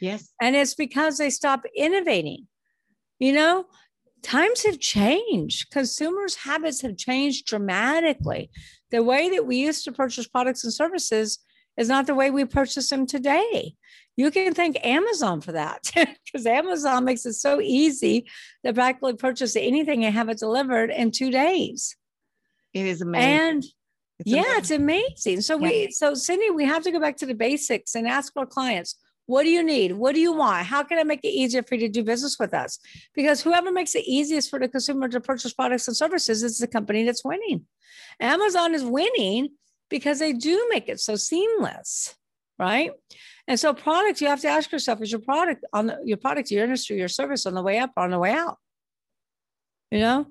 Yes. 0.00 0.32
And 0.42 0.56
it's 0.56 0.74
because 0.74 1.18
they 1.18 1.30
stop 1.30 1.64
innovating. 1.76 2.48
You 3.20 3.32
know, 3.32 3.66
times 4.22 4.64
have 4.64 4.80
changed. 4.80 5.70
Consumers' 5.70 6.34
habits 6.34 6.82
have 6.82 6.96
changed 6.96 7.46
dramatically. 7.46 8.50
The 8.90 9.04
way 9.04 9.30
that 9.30 9.46
we 9.46 9.56
used 9.56 9.84
to 9.84 9.92
purchase 9.92 10.26
products 10.26 10.64
and 10.64 10.72
services 10.72 11.38
is 11.76 11.88
not 11.88 12.06
the 12.06 12.14
way 12.14 12.30
we 12.30 12.44
purchase 12.44 12.88
them 12.88 13.06
today. 13.06 13.74
You 14.18 14.32
can 14.32 14.52
thank 14.52 14.84
Amazon 14.84 15.40
for 15.40 15.52
that 15.52 15.92
because 15.94 16.44
Amazon 16.44 17.04
makes 17.04 17.24
it 17.24 17.34
so 17.34 17.60
easy 17.60 18.26
to 18.66 18.72
practically 18.72 19.14
purchase 19.14 19.54
anything 19.54 20.04
and 20.04 20.12
have 20.12 20.28
it 20.28 20.38
delivered 20.38 20.90
in 20.90 21.12
two 21.12 21.30
days. 21.30 21.96
It 22.74 22.84
is 22.84 23.00
amazing. 23.00 23.30
And 23.30 23.64
it's 24.18 24.26
yeah, 24.26 24.40
amazing. 24.40 24.58
it's 24.58 24.70
amazing. 24.72 25.40
So 25.42 25.60
yeah. 25.60 25.68
we 25.68 25.90
so 25.92 26.14
Cindy, 26.14 26.50
we 26.50 26.64
have 26.64 26.82
to 26.82 26.90
go 26.90 26.98
back 26.98 27.16
to 27.18 27.26
the 27.26 27.34
basics 27.34 27.94
and 27.94 28.08
ask 28.08 28.32
our 28.34 28.44
clients, 28.44 28.96
what 29.26 29.44
do 29.44 29.50
you 29.50 29.62
need? 29.62 29.92
What 29.92 30.16
do 30.16 30.20
you 30.20 30.32
want? 30.32 30.66
How 30.66 30.82
can 30.82 30.98
I 30.98 31.04
make 31.04 31.20
it 31.22 31.28
easier 31.28 31.62
for 31.62 31.76
you 31.76 31.82
to 31.82 31.88
do 31.88 32.02
business 32.02 32.40
with 32.40 32.52
us? 32.52 32.80
Because 33.14 33.40
whoever 33.40 33.70
makes 33.70 33.94
it 33.94 34.02
easiest 34.04 34.50
for 34.50 34.58
the 34.58 34.66
consumer 34.66 35.08
to 35.10 35.20
purchase 35.20 35.52
products 35.52 35.86
and 35.86 35.96
services 35.96 36.42
is 36.42 36.58
the 36.58 36.66
company 36.66 37.04
that's 37.04 37.24
winning. 37.24 37.66
Amazon 38.18 38.74
is 38.74 38.82
winning 38.82 39.50
because 39.88 40.18
they 40.18 40.32
do 40.32 40.66
make 40.72 40.88
it 40.88 40.98
so 40.98 41.14
seamless, 41.14 42.16
right? 42.58 42.90
And 43.48 43.58
so 43.58 43.72
product, 43.72 44.20
you 44.20 44.28
have 44.28 44.42
to 44.42 44.48
ask 44.48 44.70
yourself, 44.70 45.00
is 45.00 45.10
your 45.10 45.22
product 45.22 45.64
on 45.72 45.86
the, 45.86 45.98
your 46.04 46.18
product, 46.18 46.50
your 46.50 46.64
industry, 46.64 46.98
your 46.98 47.08
service 47.08 47.46
on 47.46 47.54
the 47.54 47.62
way 47.62 47.78
up 47.78 47.92
on 47.96 48.10
the 48.10 48.18
way 48.18 48.32
out? 48.32 48.58
You 49.90 50.00
know, 50.00 50.26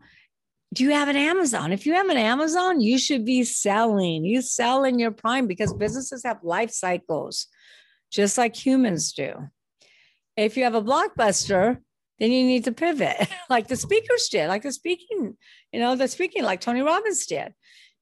do 0.72 0.84
you 0.84 0.92
have 0.92 1.10
an 1.10 1.16
Amazon? 1.16 1.74
If 1.74 1.88
you 1.88 1.94
have 1.94 2.10
an 2.10 2.18
Amazon, 2.18 2.80
you 2.80 3.00
should 3.00 3.26
be 3.26 3.44
selling. 3.44 4.24
You 4.24 4.44
sell 4.44 4.84
in 4.84 5.00
your 5.00 5.10
prime 5.10 5.48
because 5.48 5.74
businesses 5.74 6.24
have 6.24 6.44
life 6.44 6.70
cycles, 6.70 7.48
just 8.12 8.38
like 8.38 8.56
humans 8.56 9.12
do. 9.14 9.34
If 10.36 10.56
you 10.56 10.64
have 10.66 10.76
a 10.76 10.82
blockbuster, 10.82 11.80
then 12.20 12.32
you 12.32 12.44
need 12.44 12.66
to 12.66 12.72
pivot, 12.72 13.28
like 13.50 13.68
the 13.68 13.76
speakers 13.76 14.28
did, 14.30 14.48
like 14.48 14.62
the 14.62 14.72
speaking, 14.72 15.36
you 15.72 15.80
know, 15.80 15.96
the 15.96 16.08
speaking, 16.08 16.44
like 16.44 16.62
Tony 16.62 16.82
Robbins 16.82 17.26
did. 17.26 17.54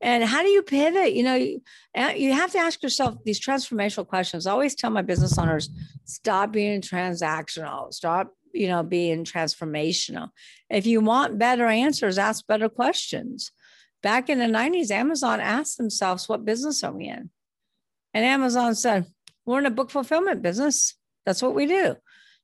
And 0.02 0.24
how 0.24 0.42
do 0.44 0.50
you 0.50 0.62
pivot? 0.62 1.14
You 1.14 1.24
know, 1.24 1.36
you, 1.36 1.62
you 2.16 2.34
have 2.34 2.52
to 2.52 2.58
ask 2.58 2.84
yourself 2.84 3.16
these 3.24 3.40
transformational 3.40 4.08
questions. 4.08 4.46
I 4.46 4.52
always 4.52 4.76
tell 4.76 4.90
my 4.90 5.02
business 5.02 5.38
owners, 5.38 5.70
stop 6.04 6.52
being 6.52 6.82
transactional, 6.82 7.94
stop, 7.94 8.34
you 8.54 8.68
know, 8.68 8.84
being 8.84 9.24
transformational. 9.24 10.30
If 10.70 10.86
you 10.86 11.02
want 11.02 11.40
better 11.40 11.66
answers, 11.66 12.18
ask 12.18 12.46
better 12.46 12.70
questions. 12.70 13.52
Back 14.04 14.30
in 14.30 14.40
the 14.40 14.46
90s, 14.46 14.92
Amazon 14.92 15.40
asked 15.40 15.78
themselves, 15.78 16.30
what 16.30 16.46
business 16.46 16.84
are 16.84 16.92
we 16.92 17.08
in? 17.08 17.30
And 18.14 18.26
Amazon 18.26 18.76
said, 18.76 19.08
we're 19.46 19.60
in 19.60 19.66
a 19.66 19.72
book 19.72 19.90
fulfillment 19.90 20.42
business. 20.42 20.96
That's 21.26 21.42
what 21.42 21.56
we 21.56 21.66
do. 21.66 21.96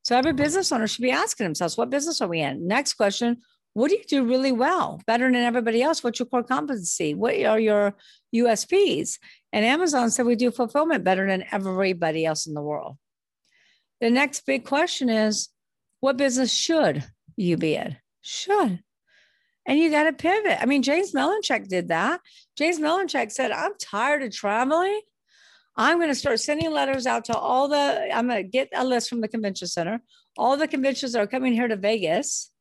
So 0.04 0.18
every 0.18 0.34
business 0.34 0.72
owner 0.72 0.88
should 0.88 1.04
be 1.04 1.12
asking 1.12 1.46
themselves, 1.46 1.78
what 1.78 1.90
business 1.90 2.22
are 2.22 2.28
we 2.28 2.42
in? 2.42 2.68
Next 2.68 2.94
question, 2.94 3.42
what 3.74 3.90
do 3.90 3.96
you 3.96 4.04
do 4.04 4.26
really 4.26 4.52
well, 4.52 5.02
better 5.08 5.26
than 5.26 5.36
everybody 5.36 5.82
else? 5.82 6.04
What's 6.04 6.20
your 6.20 6.26
core 6.26 6.44
competency? 6.44 7.14
What 7.14 7.36
are 7.36 7.60
your 7.60 7.96
USPs? 8.36 9.18
And 9.54 9.66
Amazon 9.66 10.12
said 10.12 10.26
we 10.26 10.36
do 10.36 10.52
fulfillment 10.52 11.04
better 11.04 11.26
than 11.26 11.46
everybody 11.52 12.26
else 12.26 12.48
in 12.48 12.54
the 12.54 12.62
world. 12.62 12.98
The 14.02 14.10
next 14.10 14.46
big 14.46 14.66
question 14.66 15.10
is, 15.10 15.50
what 16.00 16.18
business 16.18 16.52
should 16.52 17.04
you 17.38 17.58
be 17.58 17.76
in? 17.76 17.98
Should. 18.22 18.82
And 19.66 19.80
you 19.80 19.92
got 19.92 20.04
to 20.04 20.14
pivot. 20.14 20.58
I 20.60 20.66
mean, 20.66 20.82
James 20.82 21.14
Malinchak 21.14 21.68
did 21.68 21.90
that. 21.90 22.20
James 22.58 22.80
Malinchak 22.80 23.32
said, 23.32 23.52
I'm 23.52 23.74
tired 23.80 24.24
of 24.24 24.32
traveling. 24.32 25.00
I'm 25.78 25.98
going 25.98 26.10
to 26.10 26.16
start 26.16 26.40
sending 26.40 26.72
letters 26.72 27.06
out 27.06 27.26
to 27.26 27.38
all 27.38 27.68
the, 27.68 28.10
I'm 28.14 28.28
going 28.28 28.44
to 28.44 28.50
get 28.50 28.70
a 28.76 28.84
list 28.84 29.08
from 29.08 29.22
the 29.22 29.28
convention 29.28 29.68
center, 29.68 30.02
all 30.38 30.58
the 30.58 30.68
conventions 30.68 31.16
are 31.16 31.28
coming 31.28 31.54
here 31.54 31.68
to 31.68 31.76
Vegas, 31.76 32.52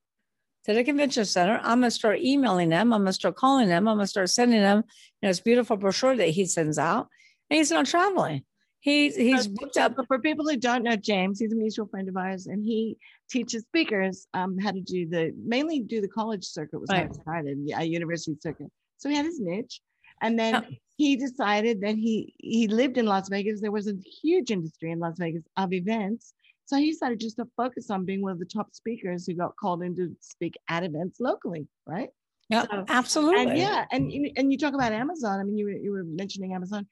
to 0.65 0.75
the 0.75 0.85
convention 0.85 1.25
center. 1.25 1.59
I'm 1.63 1.81
going 1.81 1.83
to 1.83 1.91
start 1.91 2.21
emailing 2.21 2.69
them. 2.69 2.93
I'm 2.93 3.01
going 3.01 3.07
to 3.07 3.13
start 3.13 3.37
calling 3.37 3.69
them. 3.69 3.89
I'm 3.89 3.97
going 3.97 4.05
to 4.05 4.11
start 4.11 4.31
sending 4.31 4.61
them 4.61 4.79
you 4.79 5.27
know, 5.27 5.31
this 5.31 5.41
beautiful 5.41 5.77
brochure 5.77 6.17
that 6.17 6.29
he 6.29 6.47
sends 6.47 6.79
out. 6.79 7.09
And 7.49 7.59
he's 7.59 7.71
not 7.71 7.87
traveling. 7.87 8.45
He's 8.81 9.15
he's 9.15 9.47
booked 9.47 9.77
up. 9.77 9.95
For 10.09 10.19
people 10.19 10.49
who 10.49 10.57
don't 10.57 10.83
know 10.83 10.97
James, 10.97 11.39
he's 11.39 11.53
a 11.53 11.57
mutual 11.57 11.87
friend 11.87 12.09
of 12.09 12.17
ours, 12.17 12.47
and 12.47 12.65
he 12.65 12.97
teaches 13.31 13.63
speakers 13.65 14.27
um, 14.33 14.59
how 14.59 14.71
to 14.71 14.81
do 14.81 15.07
the 15.07 15.35
mainly 15.45 15.81
do 15.81 16.01
the 16.01 16.09
college 16.09 16.45
circuit 16.45 16.81
was 16.81 16.89
right. 16.89 17.03
how 17.03 17.11
it 17.11 17.15
started, 17.15 17.59
yeah, 17.63 17.83
university 17.83 18.37
circuit. 18.41 18.69
So 18.97 19.11
he 19.11 19.17
had 19.17 19.27
his 19.27 19.39
niche, 19.39 19.83
and 20.23 20.39
then 20.39 20.55
yeah. 20.55 20.77
he 20.97 21.17
decided 21.17 21.83
that 21.83 21.97
he 21.97 22.35
he 22.39 22.69
lived 22.69 22.97
in 22.97 23.05
Las 23.05 23.29
Vegas. 23.29 23.61
There 23.61 23.71
was 23.71 23.87
a 23.87 23.97
huge 24.23 24.51
industry 24.51 24.93
in 24.93 24.99
Las 24.99 25.19
Vegas 25.19 25.45
of 25.59 25.75
events, 25.75 26.33
so 26.71 26.77
he 26.77 26.93
decided 26.93 27.21
just 27.21 27.37
to 27.37 27.47
focus 27.57 27.91
on 27.91 28.05
being 28.05 28.23
one 28.23 28.33
of 28.33 28.39
the 28.39 28.45
top 28.45 28.75
speakers 28.75 29.27
who 29.27 29.35
got 29.35 29.57
called 29.57 29.83
in 29.83 29.95
to 29.97 30.15
speak 30.21 30.55
at 30.69 30.85
events 30.85 31.21
locally, 31.21 31.67
right? 31.87 32.11
Yeah, 32.49 32.63
so, 32.63 32.85
absolutely. 32.89 33.43
And 33.43 33.59
yeah, 33.59 33.85
and 33.93 34.13
and 34.37 34.53
you 34.53 34.59
talk 34.59 34.75
about 34.75 34.93
Amazon. 34.93 35.39
I 35.39 35.45
mean, 35.45 35.57
you 35.57 35.67
were, 35.67 35.73
you 35.73 35.93
were 35.93 36.05
mentioning 36.05 36.55
Amazon 36.55 36.87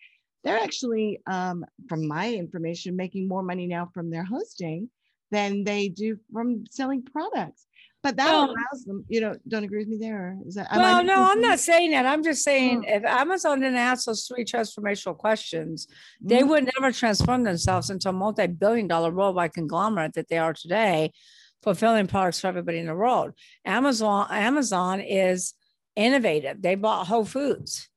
they're 0.45 0.59
actually, 0.59 1.21
um, 1.27 1.65
from 1.89 2.07
my 2.07 2.33
information, 2.33 2.97
making 2.97 3.29
more 3.29 3.43
money 3.43 3.67
now 3.67 3.91
from 3.93 4.11
their 4.11 4.25
hosting 4.25 4.89
than 5.31 5.65
they 5.65 5.89
do 5.89 6.17
from 6.33 6.65
selling 6.71 7.03
products. 7.03 7.67
But 8.03 8.17
that 8.17 8.31
well, 8.31 8.45
allows 8.45 8.85
them, 8.85 9.05
you 9.09 9.21
know, 9.21 9.37
don't 9.49 9.65
agree 9.65 9.81
with 9.81 9.89
me 9.89 9.97
there. 9.97 10.37
Is 10.47 10.55
that, 10.55 10.69
well, 10.73 11.03
no, 11.03 11.31
I'm 11.31 11.41
not 11.41 11.59
saying 11.59 11.91
that. 11.91 12.07
I'm 12.07 12.23
just 12.23 12.45
saying 12.45 12.85
oh. 12.87 12.97
if 12.97 13.05
Amazon 13.05 13.61
didn't 13.61 13.77
ask 13.77 14.07
those 14.07 14.25
three 14.25 14.45
transformational 14.45 15.17
questions, 15.17 15.87
mm-hmm. 15.87 16.29
they 16.29 16.45
would 16.45 16.71
never 16.79 16.93
transform 16.93 17.43
themselves 17.43 17.91
into 17.91 18.09
a 18.09 18.13
multi 18.13 18.47
billion 18.47 18.87
dollar 18.87 19.11
worldwide 19.11 19.53
conglomerate 19.53 20.13
that 20.15 20.29
they 20.29 20.39
are 20.39 20.55
today, 20.55 21.13
fulfilling 21.65 22.07
products 22.07 22.41
for 22.41 22.47
everybody 22.47 22.79
in 22.79 22.87
the 22.87 22.95
world. 22.95 23.33
Amazon, 23.65 24.29
Amazon 24.31 25.01
is 25.01 25.55
innovative. 25.97 26.63
They 26.63 26.77
bought 26.77 27.09
Whole 27.09 27.25
Foods. 27.25 27.89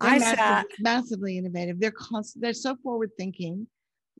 They're 0.00 0.10
I 0.10 0.18
massive, 0.18 0.38
sat 0.38 0.66
massively 0.78 1.36
innovative. 1.36 1.78
They're 1.78 1.90
constant. 1.90 2.42
They're 2.42 2.54
so 2.54 2.76
forward 2.82 3.10
thinking. 3.18 3.66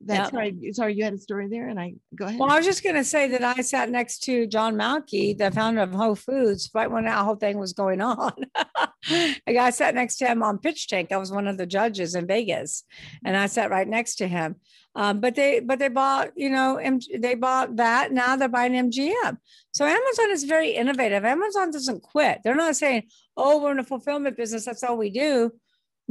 That's 0.03 0.19
yep. 0.19 0.31
sorry. 0.31 0.73
Sorry, 0.73 0.95
you 0.95 1.03
had 1.03 1.13
a 1.13 1.17
story 1.17 1.47
there, 1.47 1.67
and 1.67 1.79
I 1.79 1.93
go 2.15 2.25
ahead. 2.25 2.39
Well, 2.39 2.49
I 2.49 2.57
was 2.57 2.65
just 2.65 2.83
going 2.83 2.95
to 2.95 3.03
say 3.03 3.27
that 3.29 3.43
I 3.43 3.61
sat 3.61 3.89
next 3.89 4.23
to 4.23 4.47
John 4.47 4.75
Mackey, 4.77 5.33
the 5.33 5.51
founder 5.51 5.81
of 5.81 5.91
Whole 5.91 6.15
Foods, 6.15 6.69
right 6.73 6.89
when 6.89 7.05
that 7.05 7.23
whole 7.23 7.35
thing 7.35 7.57
was 7.57 7.73
going 7.73 8.01
on. 8.01 8.33
I 9.47 9.69
sat 9.71 9.95
next 9.95 10.17
to 10.17 10.25
him 10.25 10.43
on 10.43 10.57
Pitch 10.57 10.87
Tank. 10.87 11.11
I 11.11 11.17
was 11.17 11.31
one 11.31 11.47
of 11.47 11.57
the 11.57 11.65
judges 11.65 12.15
in 12.15 12.27
Vegas, 12.27 12.83
and 13.23 13.37
I 13.37 13.45
sat 13.47 13.69
right 13.69 13.87
next 13.87 14.15
to 14.15 14.27
him. 14.27 14.55
Um, 14.93 15.21
but 15.21 15.35
they 15.35 15.61
but 15.61 15.79
they 15.79 15.87
bought 15.87 16.31
you 16.35 16.49
know 16.49 16.77
they 17.17 17.35
bought 17.35 17.77
that 17.77 18.11
now 18.11 18.35
they're 18.35 18.49
buying 18.49 18.73
MGM. 18.73 19.37
So 19.71 19.85
Amazon 19.85 20.31
is 20.31 20.43
very 20.43 20.71
innovative. 20.71 21.23
Amazon 21.23 21.71
doesn't 21.71 22.01
quit. 22.01 22.39
They're 22.43 22.55
not 22.55 22.75
saying 22.75 23.03
oh 23.37 23.61
we're 23.61 23.71
in 23.71 23.79
a 23.79 23.85
fulfillment 23.85 24.35
business 24.35 24.65
that's 24.65 24.83
all 24.83 24.97
we 24.97 25.09
do. 25.09 25.51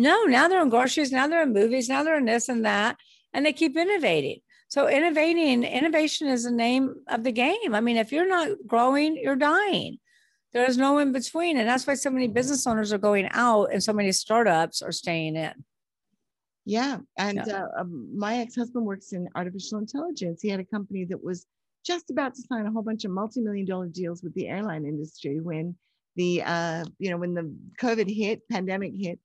No, 0.00 0.24
now 0.24 0.48
they're 0.48 0.62
in 0.62 0.70
groceries, 0.70 1.12
now 1.12 1.26
they're 1.26 1.42
in 1.42 1.53
movies, 1.53 1.88
now 1.88 2.03
they're 2.03 2.16
in 2.16 2.24
this 2.24 2.48
and 2.48 2.64
that, 2.64 2.96
and 3.32 3.44
they 3.44 3.52
keep 3.52 3.76
innovating. 3.76 4.40
So 4.68 4.88
innovating, 4.88 5.64
innovation 5.64 6.28
is 6.28 6.44
the 6.44 6.50
name 6.50 6.94
of 7.08 7.24
the 7.24 7.32
game. 7.32 7.74
I 7.74 7.80
mean, 7.80 7.96
if 7.96 8.12
you're 8.12 8.28
not 8.28 8.50
growing, 8.66 9.16
you're 9.16 9.36
dying. 9.36 9.98
There's 10.52 10.78
no 10.78 10.98
in 10.98 11.12
between. 11.12 11.58
And 11.58 11.68
that's 11.68 11.86
why 11.86 11.94
so 11.94 12.10
many 12.10 12.28
business 12.28 12.66
owners 12.66 12.92
are 12.92 12.98
going 12.98 13.28
out 13.32 13.70
and 13.72 13.82
so 13.82 13.92
many 13.92 14.12
startups 14.12 14.82
are 14.82 14.92
staying 14.92 15.36
in. 15.36 15.52
Yeah. 16.64 16.98
And 17.18 17.42
yeah. 17.46 17.64
Uh, 17.64 17.80
um, 17.80 18.16
my 18.16 18.38
ex 18.38 18.54
husband 18.54 18.84
works 18.84 19.12
in 19.12 19.28
artificial 19.34 19.78
intelligence. 19.78 20.40
He 20.42 20.48
had 20.48 20.60
a 20.60 20.64
company 20.64 21.04
that 21.06 21.22
was 21.22 21.46
just 21.84 22.10
about 22.10 22.34
to 22.34 22.42
sign 22.42 22.66
a 22.66 22.70
whole 22.70 22.82
bunch 22.82 23.04
of 23.04 23.10
multi 23.10 23.40
million 23.40 23.66
dollar 23.66 23.88
deals 23.88 24.22
with 24.22 24.34
the 24.34 24.48
airline 24.48 24.84
industry 24.84 25.40
when 25.40 25.74
the, 26.16 26.42
uh, 26.44 26.84
you 26.98 27.10
know, 27.10 27.16
when 27.16 27.34
the 27.34 27.52
COVID 27.80 28.14
hit, 28.14 28.48
pandemic 28.48 28.92
hit 28.96 29.18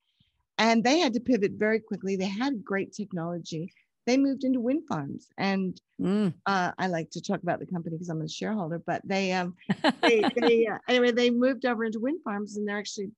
and 0.58 0.84
they 0.84 1.00
had 1.00 1.14
to 1.14 1.20
pivot 1.20 1.54
very 1.56 1.80
quickly. 1.80 2.16
They 2.16 2.28
had 2.28 2.64
great 2.64 2.94
technology. 2.94 3.74
They 4.06 4.18
moved 4.18 4.44
into 4.44 4.60
wind 4.60 4.84
farms, 4.88 5.30
and 5.38 5.80
mm. 6.00 6.34
uh, 6.46 6.72
I 6.78 6.88
like 6.88 7.10
to 7.12 7.22
talk 7.22 7.42
about 7.42 7.60
the 7.60 7.66
company 7.66 7.96
because 7.96 8.10
I'm 8.10 8.22
a 8.22 8.30
shareholder. 8.30 8.82
But 8.86 9.02
they, 9.04 9.34
um, 9.34 9.56
they, 10.02 10.24
they 10.38 10.68
uh, 10.68 10.78
anyway, 10.88 11.12
they 11.12 11.32
moved 11.32 11.66
over 11.66 11.86
into 11.86 12.00
wind 12.00 12.22
farms, 12.24 12.58
and 12.58 12.68
they're 12.68 12.78
actually 12.78 13.12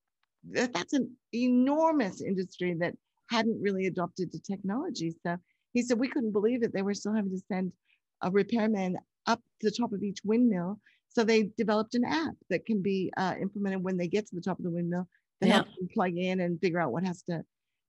that's 0.52 0.94
an 0.94 1.12
enormous 1.34 2.22
industry 2.22 2.74
that 2.80 2.94
hadn't 3.30 3.62
really 3.62 3.88
adopted 3.88 4.32
the 4.32 4.40
technology. 4.40 5.14
So 5.26 5.38
he 5.74 5.82
said 5.82 6.00
we 6.00 6.08
couldn't 6.08 6.32
believe 6.32 6.64
it. 6.64 6.74
They 6.74 6.82
were 6.82 6.94
still 6.94 7.14
having 7.14 7.32
to 7.32 7.42
send 7.52 7.72
a 8.22 8.32
repairman 8.32 8.98
up 9.26 9.42
the 9.62 9.72
top 9.72 9.94
of 9.94 10.04
each 10.04 10.20
windmill. 10.24 10.80
So 11.10 11.24
they 11.24 11.52
developed 11.58 11.96
an 11.96 12.06
app 12.06 12.36
that 12.50 12.66
can 12.66 12.82
be 12.82 13.12
uh, 13.18 13.36
implemented 13.42 13.84
when 13.84 13.98
they 13.98 14.08
get 14.08 14.28
to 14.28 14.36
the 14.36 14.42
top 14.42 14.60
of 14.60 14.64
the 14.64 14.72
windmill 14.72 15.08
to 15.42 15.48
yeah. 15.48 15.56
help 15.56 15.68
them 15.68 15.90
plug 15.94 16.16
in 16.16 16.40
and 16.40 16.60
figure 16.60 16.80
out 16.80 16.92
what 16.92 17.06
has 17.06 17.22
to 17.24 17.44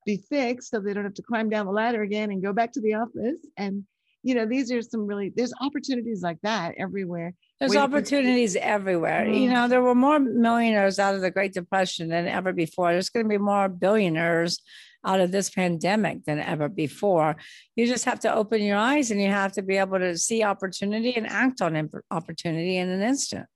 be 0.09 0.25
fixed 0.31 0.71
so 0.71 0.81
they 0.81 0.95
don't 0.95 1.05
have 1.05 1.15
to 1.15 1.23
climb 1.23 1.51
down 1.51 1.67
the 1.67 1.73
ladder 1.73 2.03
again 2.03 2.31
and 2.31 2.43
go 2.43 2.53
back 2.53 2.73
to 2.73 2.81
the 2.81 2.95
office. 2.95 3.37
And, 3.59 3.85
you 4.23 4.35
know, 4.35 4.47
these 4.47 4.73
are 4.73 4.81
some 4.81 5.07
really, 5.07 5.31
there's 5.37 5.53
opportunities 5.61 6.23
like 6.23 6.39
that 6.43 6.75
everywhere. 6.79 7.35
There's 7.61 7.77
opportunities 7.77 8.57
everywhere. 8.57 9.27
Mm-hmm. 9.27 9.35
You 9.35 9.51
know, 9.51 9.69
there 9.69 9.83
were 9.83 9.95
more 9.95 10.19
millionaires 10.19 10.99
out 10.99 11.15
of 11.15 11.21
the 11.21 11.31
Great 11.31 11.53
Depression 11.53 12.09
than 12.09 12.27
ever 12.27 12.55
before. 12.55 12.93
There's 12.93 13.11
going 13.11 13.27
to 13.27 13.29
be 13.29 13.37
more 13.37 13.69
billionaires 13.69 14.61
out 15.05 15.21
of 15.21 15.31
this 15.31 15.51
pandemic 15.51 16.25
than 16.25 16.41
ever 16.41 16.71
before. 16.71 17.37
You 17.77 17.87
just 17.87 18.07
have 18.07 18.21
to 18.21 18.35
open 18.35 18.63
your 18.63 18.79
eyes 18.79 19.11
and 19.11 19.21
you 19.21 19.29
have 19.29 19.53
to 19.53 19.63
be 19.63 19.77
able 19.77 19.99
to 19.99 20.17
see 20.17 20.43
opportunity 20.43 21.15
and 21.17 21.27
act 21.27 21.61
on 21.61 21.91
opportunity 22.11 22.79
in 22.79 22.89
an 22.89 23.03
instant. 23.03 23.47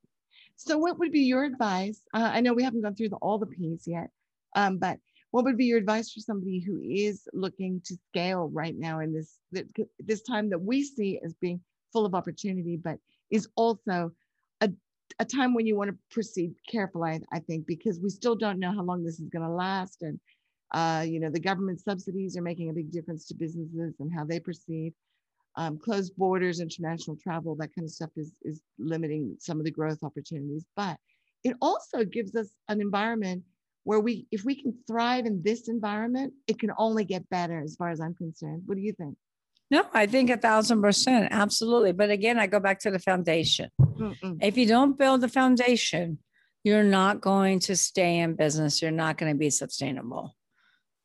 So, 0.57 0.77
what 0.77 0.99
would 0.99 1.12
be 1.12 1.23
your 1.23 1.45
advice? 1.45 2.01
Uh, 2.15 2.31
I 2.35 2.41
know 2.41 2.53
we 2.53 2.62
haven't 2.62 2.83
gone 2.83 2.95
through 2.95 3.09
the, 3.09 3.17
all 3.17 3.38
the 3.38 3.47
P's 3.47 3.85
yet, 3.87 4.11
um, 4.55 4.79
but 4.79 4.99
what 5.33 5.45
would 5.45 5.57
be 5.57 5.64
your 5.64 5.79
advice 5.79 6.12
for 6.12 6.21
somebody 6.21 6.61
who 6.61 6.81
is 6.83 7.27
looking 7.33 7.81
to 7.87 7.97
scale 8.11 8.51
right 8.53 8.79
now 8.79 9.01
in 9.01 9.12
this 9.12 9.38
this 9.99 10.23
time 10.23 10.49
that 10.51 10.61
we 10.61 10.85
see 10.85 11.18
as 11.25 11.35
being 11.35 11.61
full 11.92 12.07
of 12.07 12.14
opportunity, 12.14 12.77
but 12.77 12.99
is 13.31 13.49
also 13.57 14.12
a, 14.61 14.71
a 15.18 15.25
time 15.25 15.55
when 15.55 15.66
you 15.66 15.77
want 15.77 15.90
to 15.90 15.97
proceed 16.11 16.55
carefully, 16.68 17.21
I, 17.33 17.38
think, 17.40 17.66
because 17.66 17.99
we 18.01 18.11
still 18.11 18.37
don't 18.37 18.59
know 18.59 18.73
how 18.73 18.83
long 18.83 19.05
this 19.05 19.21
is 19.21 19.29
going 19.29 19.47
to 19.47 19.53
last. 19.53 20.03
And, 20.03 20.21
uh, 20.73 21.05
you 21.07 21.18
know, 21.18 21.31
the 21.31 21.40
government 21.40 21.81
subsidies 21.81 22.37
are 22.37 22.42
making 22.42 22.71
a 22.71 22.75
big 22.75 22.90
difference 22.90 23.27
to 23.27 23.35
businesses 23.35 23.95
and 24.01 24.12
how 24.12 24.25
they 24.25 24.40
proceed 24.40 24.95
um, 25.57 25.79
closed 25.79 26.16
borders, 26.16 26.61
international 26.61 27.16
travel, 27.23 27.55
that 27.57 27.75
kind 27.75 27.85
of 27.85 27.90
stuff 27.90 28.11
is, 28.16 28.33
is 28.42 28.62
limiting 28.79 29.37
some 29.38 29.59
of 29.59 29.64
the 29.64 29.71
growth 29.71 30.03
opportunities. 30.03 30.64
But 30.77 30.97
it 31.45 31.57
also 31.61 32.05
gives 32.05 32.35
us 32.37 32.49
an 32.68 32.81
environment 32.81 33.42
where 33.85 34.01
we, 34.01 34.27
if 34.31 34.45
we 34.45 34.61
can 34.61 34.75
thrive 34.87 35.27
in 35.27 35.42
this 35.42 35.68
environment, 35.68 36.35
it 36.47 36.59
can 36.59 36.71
only 36.79 37.05
get 37.05 37.29
better 37.29 37.61
as 37.61 37.77
far 37.77 37.90
as 37.90 38.01
I'm 38.01 38.14
concerned. 38.14 38.62
What 38.66 38.77
do 38.77 38.83
you 38.83 38.92
think? 38.92 39.16
No, 39.71 39.87
I 39.92 40.07
think 40.07 40.31
a 40.31 40.37
thousand 40.37 40.83
percent, 40.83 41.29
absolutely. 41.31 41.92
But 41.92 42.11
again, 42.11 42.38
I 42.38 42.47
go 42.47 42.61
back 42.61 42.81
to 42.81 42.90
the 42.90 42.99
foundation. 42.99 43.71
Mm-mm. 43.81 44.38
If 44.42 44.57
you 44.57 44.66
don't 44.66 44.99
build 44.99 45.23
the 45.23 45.29
foundation, 45.29 46.18
you're 46.62 46.85
not 46.85 47.21
going 47.21 47.61
to 47.61 47.77
stay 47.77 48.18
in 48.18 48.35
business. 48.35 48.83
You're 48.83 48.90
not 48.90 49.16
going 49.16 49.33
to 49.33 49.38
be 49.38 49.51
sustainable 49.51 50.35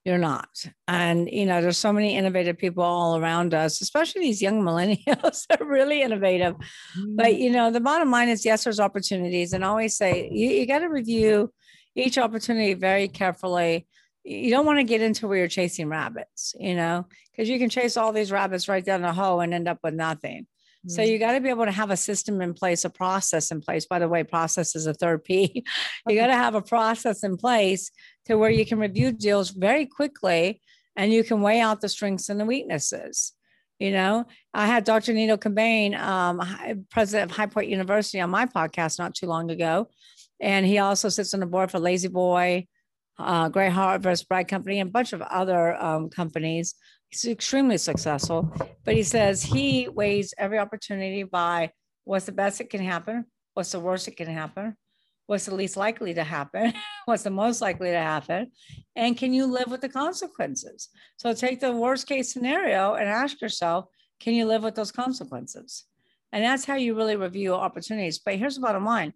you're 0.08 0.18
not. 0.18 0.48
And, 0.88 1.30
you 1.30 1.46
know, 1.46 1.62
there's 1.62 1.78
so 1.78 1.92
many 1.92 2.16
innovative 2.16 2.58
people 2.58 2.82
all 2.82 3.18
around 3.18 3.54
us, 3.54 3.82
especially 3.82 4.22
these 4.22 4.42
young 4.42 4.62
millennials 4.68 5.44
are 5.52 5.66
really 5.66 6.02
innovative. 6.02 6.54
Mm-hmm. 6.56 7.16
But, 7.18 7.36
you 7.36 7.52
know, 7.52 7.72
the 7.72 7.82
bottom 7.82 8.10
line 8.10 8.30
is 8.30 8.46
yes, 8.46 8.64
there's 8.64 8.80
opportunities. 8.80 9.52
And 9.52 9.66
I 9.66 9.68
always 9.68 9.98
say 9.98 10.30
you, 10.32 10.48
you 10.48 10.66
got 10.66 10.80
to 10.80 10.88
review 10.88 11.52
each 11.98 12.18
opportunity 12.18 12.74
very 12.74 13.08
carefully. 13.08 13.88
You 14.24 14.52
don't 14.52 14.66
want 14.66 14.80
to 14.80 14.84
get 14.84 15.02
into 15.02 15.28
where 15.28 15.40
you're 15.40 15.48
chasing 15.48 15.90
rabbits, 15.90 16.54
you 16.60 16.76
know, 16.76 17.08
because 17.32 17.50
you 17.50 17.60
can 17.60 17.70
chase 17.70 17.98
all 17.98 18.14
these 18.14 18.32
rabbits 18.32 18.68
right 18.68 18.86
down 18.86 19.02
the 19.02 19.14
hole 19.14 19.42
and 19.42 19.54
end 19.54 19.68
up 19.68 19.80
with 19.84 19.94
nothing. 19.94 20.48
So 20.88 21.02
mm. 21.02 21.08
you 21.10 21.18
got 21.18 21.34
to 21.34 21.42
be 21.42 21.50
able 21.50 21.66
to 21.66 21.72
have 21.72 21.90
a 21.90 21.98
system 21.98 22.42
in 22.42 22.54
place, 22.54 22.86
a 22.86 22.90
process 22.90 23.52
in 23.52 23.62
place. 23.62 23.86
By 23.86 24.00
the 24.00 24.08
way, 24.08 24.24
process 24.24 24.76
is 24.76 24.86
a 24.86 24.94
third 24.94 25.24
P. 25.24 25.64
you 26.08 26.16
got 26.16 26.28
to 26.28 26.34
have 26.34 26.56
a 26.56 26.62
process 26.62 27.24
in 27.24 27.38
place 27.38 27.92
to 28.26 28.38
where 28.38 28.50
you 28.50 28.66
can 28.66 28.80
review 28.80 29.12
deals 29.12 29.50
very 29.50 29.86
quickly 29.86 30.62
and 30.96 31.12
you 31.12 31.24
can 31.24 31.42
weigh 31.42 31.60
out 31.60 31.82
the 31.82 31.90
strengths 31.90 32.30
and 32.30 32.40
the 32.40 32.46
weaknesses. 32.46 33.34
You 33.80 33.92
know, 33.92 34.26
I 34.54 34.66
had 34.66 34.86
Dr. 34.86 35.14
Nido 35.14 35.38
Qubein, 35.38 35.96
um, 36.00 36.42
president 36.90 37.30
of 37.30 37.38
High 37.38 37.46
Point 37.46 37.70
University, 37.70 38.20
on 38.20 38.32
my 38.32 38.48
podcast 38.48 38.98
not 38.98 39.14
too 39.14 39.28
long 39.28 39.52
ago. 39.52 39.90
And 40.40 40.66
he 40.66 40.78
also 40.78 41.10
sits 41.10 41.34
on 41.34 41.40
the 41.40 41.46
board 41.46 41.72
for 41.72 41.80
La-Z-Boy, 41.80 42.68
uh, 43.20 43.50
Great 43.50 43.72
Harvest 43.72 44.30
Bread 44.30 44.48
Company, 44.48 44.80
and 44.80 44.90
a 44.90 44.92
bunch 44.92 45.14
of 45.14 45.22
other 45.22 45.82
um, 45.82 46.10
companies. 46.10 46.76
He's 47.10 47.26
extremely 47.26 47.78
successful, 47.78 48.52
but 48.86 48.96
he 48.96 49.04
says 49.04 49.42
he 49.42 49.88
weighs 49.88 50.34
every 50.38 50.60
opportunity 50.60 51.24
by 51.24 51.72
what's 52.04 52.26
the 52.26 52.32
best 52.32 52.58
that 52.60 52.70
can 52.70 52.84
happen, 52.84 53.26
what's 53.54 53.72
the 53.72 53.80
worst 53.80 54.06
that 54.06 54.18
can 54.18 54.28
happen, 54.28 54.76
what's 55.26 55.46
the 55.46 55.56
least 55.56 55.78
likely 55.78 56.14
to 56.14 56.24
happen, 56.24 56.74
what's 57.06 57.24
the 57.24 57.30
most 57.30 57.62
likely 57.62 57.92
to 57.92 58.00
happen, 58.00 58.52
and 58.96 59.18
can 59.18 59.34
you 59.34 59.46
live 59.46 59.72
with 59.72 59.82
the 59.82 59.90
consequences? 59.90 60.90
So 61.18 61.34
take 61.34 61.60
the 61.60 61.72
worst 61.72 62.08
case 62.08 62.32
scenario 62.32 62.96
and 62.96 63.10
ask 63.10 63.42
yourself, 63.42 63.86
can 64.20 64.34
you 64.34 64.46
live 64.46 64.64
with 64.64 64.76
those 64.76 64.92
consequences? 64.92 65.86
And 66.32 66.44
that's 66.44 66.66
how 66.66 66.76
you 66.76 66.96
really 66.96 67.16
review 67.16 67.54
opportunities. 67.54 68.20
But 68.20 68.36
here's 68.36 68.56
the 68.56 68.62
bottom 68.62 68.86
line. 68.86 69.14